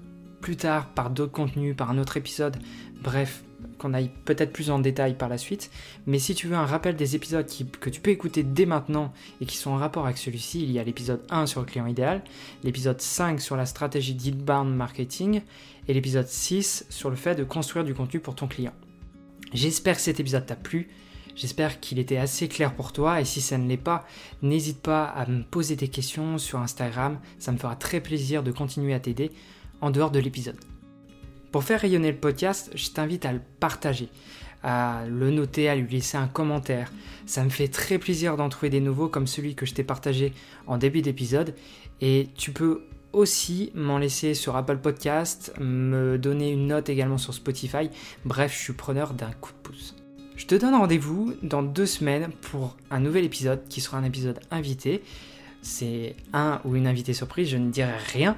plus 0.40 0.56
tard 0.56 0.88
par 0.88 1.10
d'autres 1.10 1.32
contenus, 1.32 1.76
par 1.76 1.90
un 1.90 1.98
autre 1.98 2.16
épisode. 2.16 2.56
Bref, 3.02 3.42
qu'on 3.78 3.94
aille 3.94 4.10
peut-être 4.24 4.52
plus 4.52 4.70
en 4.70 4.78
détail 4.78 5.14
par 5.14 5.28
la 5.28 5.38
suite. 5.38 5.70
Mais 6.06 6.18
si 6.18 6.34
tu 6.34 6.46
veux 6.46 6.56
un 6.56 6.66
rappel 6.66 6.96
des 6.96 7.16
épisodes 7.16 7.46
que 7.80 7.90
tu 7.90 8.00
peux 8.00 8.10
écouter 8.10 8.42
dès 8.42 8.66
maintenant 8.66 9.12
et 9.40 9.46
qui 9.46 9.56
sont 9.56 9.70
en 9.70 9.76
rapport 9.76 10.04
avec 10.04 10.18
celui-ci, 10.18 10.62
il 10.62 10.70
y 10.72 10.78
a 10.78 10.84
l'épisode 10.84 11.22
1 11.30 11.46
sur 11.46 11.60
le 11.60 11.66
client 11.66 11.86
idéal, 11.86 12.22
l'épisode 12.62 13.00
5 13.00 13.40
sur 13.40 13.56
la 13.56 13.66
stratégie 13.66 14.14
d'inbound 14.14 14.74
marketing 14.74 15.42
et 15.88 15.94
l'épisode 15.94 16.28
6 16.28 16.86
sur 16.90 17.10
le 17.10 17.16
fait 17.16 17.34
de 17.34 17.44
construire 17.44 17.84
du 17.84 17.94
contenu 17.94 18.20
pour 18.20 18.34
ton 18.34 18.46
client. 18.46 18.72
J'espère 19.52 19.96
que 19.96 20.02
cet 20.02 20.20
épisode 20.20 20.46
t'a 20.46 20.56
plu. 20.56 20.88
J'espère 21.34 21.80
qu'il 21.80 21.98
était 21.98 22.18
assez 22.18 22.48
clair 22.48 22.74
pour 22.74 22.92
toi 22.92 23.20
et 23.20 23.24
si 23.24 23.40
ça 23.40 23.58
ne 23.58 23.68
l'est 23.68 23.76
pas, 23.76 24.06
n'hésite 24.42 24.80
pas 24.80 25.04
à 25.04 25.26
me 25.26 25.42
poser 25.42 25.76
des 25.76 25.88
questions 25.88 26.38
sur 26.38 26.58
Instagram, 26.58 27.18
ça 27.38 27.52
me 27.52 27.58
fera 27.58 27.76
très 27.76 28.00
plaisir 28.00 28.42
de 28.42 28.52
continuer 28.52 28.94
à 28.94 29.00
t'aider 29.00 29.30
en 29.80 29.90
dehors 29.90 30.10
de 30.10 30.18
l'épisode. 30.18 30.58
Pour 31.50 31.64
faire 31.64 31.80
rayonner 31.80 32.10
le 32.10 32.18
podcast, 32.18 32.70
je 32.74 32.90
t'invite 32.90 33.26
à 33.26 33.32
le 33.32 33.40
partager, 33.60 34.08
à 34.62 35.04
le 35.06 35.30
noter, 35.30 35.68
à 35.68 35.76
lui 35.76 35.86
laisser 35.88 36.16
un 36.16 36.28
commentaire. 36.28 36.90
Ça 37.26 37.44
me 37.44 37.50
fait 37.50 37.68
très 37.68 37.98
plaisir 37.98 38.36
d'en 38.36 38.48
trouver 38.48 38.70
des 38.70 38.80
nouveaux 38.80 39.08
comme 39.08 39.26
celui 39.26 39.54
que 39.54 39.66
je 39.66 39.74
t'ai 39.74 39.84
partagé 39.84 40.32
en 40.66 40.78
début 40.78 41.02
d'épisode. 41.02 41.54
Et 42.00 42.28
tu 42.36 42.52
peux 42.52 42.84
aussi 43.12 43.70
m'en 43.74 43.98
laisser 43.98 44.32
sur 44.32 44.56
Apple 44.56 44.78
Podcast, 44.78 45.52
me 45.60 46.16
donner 46.16 46.50
une 46.50 46.68
note 46.68 46.88
également 46.88 47.18
sur 47.18 47.34
Spotify. 47.34 47.90
Bref, 48.24 48.54
je 48.56 48.62
suis 48.62 48.72
preneur 48.72 49.12
d'un 49.12 49.32
coup 49.32 49.52
de 49.52 49.68
pouce. 49.68 50.01
Je 50.42 50.48
te 50.48 50.56
donne 50.56 50.74
rendez-vous 50.74 51.34
dans 51.44 51.62
deux 51.62 51.86
semaines 51.86 52.32
pour 52.40 52.76
un 52.90 52.98
nouvel 52.98 53.24
épisode 53.24 53.60
qui 53.68 53.80
sera 53.80 53.96
un 53.98 54.02
épisode 54.02 54.40
invité. 54.50 55.00
C'est 55.62 56.16
un 56.32 56.60
ou 56.64 56.74
une 56.74 56.88
invitée 56.88 57.14
surprise, 57.14 57.48
je 57.48 57.58
ne 57.58 57.70
dirai 57.70 57.92
rien. 58.12 58.36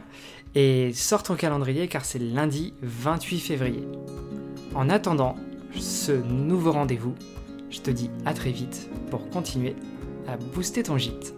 Et 0.54 0.92
sors 0.92 1.22
ton 1.22 1.34
calendrier 1.34 1.88
car 1.88 2.04
c'est 2.04 2.18
lundi 2.18 2.74
28 2.82 3.40
février. 3.40 3.88
En 4.74 4.90
attendant, 4.90 5.36
ce 5.74 6.12
nouveau 6.12 6.72
rendez-vous. 6.72 7.14
Je 7.70 7.80
te 7.80 7.90
dis 7.90 8.10
à 8.26 8.34
très 8.34 8.50
vite 8.50 8.90
pour 9.10 9.30
continuer 9.30 9.74
à 10.28 10.36
booster 10.36 10.82
ton 10.82 10.98
gîte. 10.98 11.34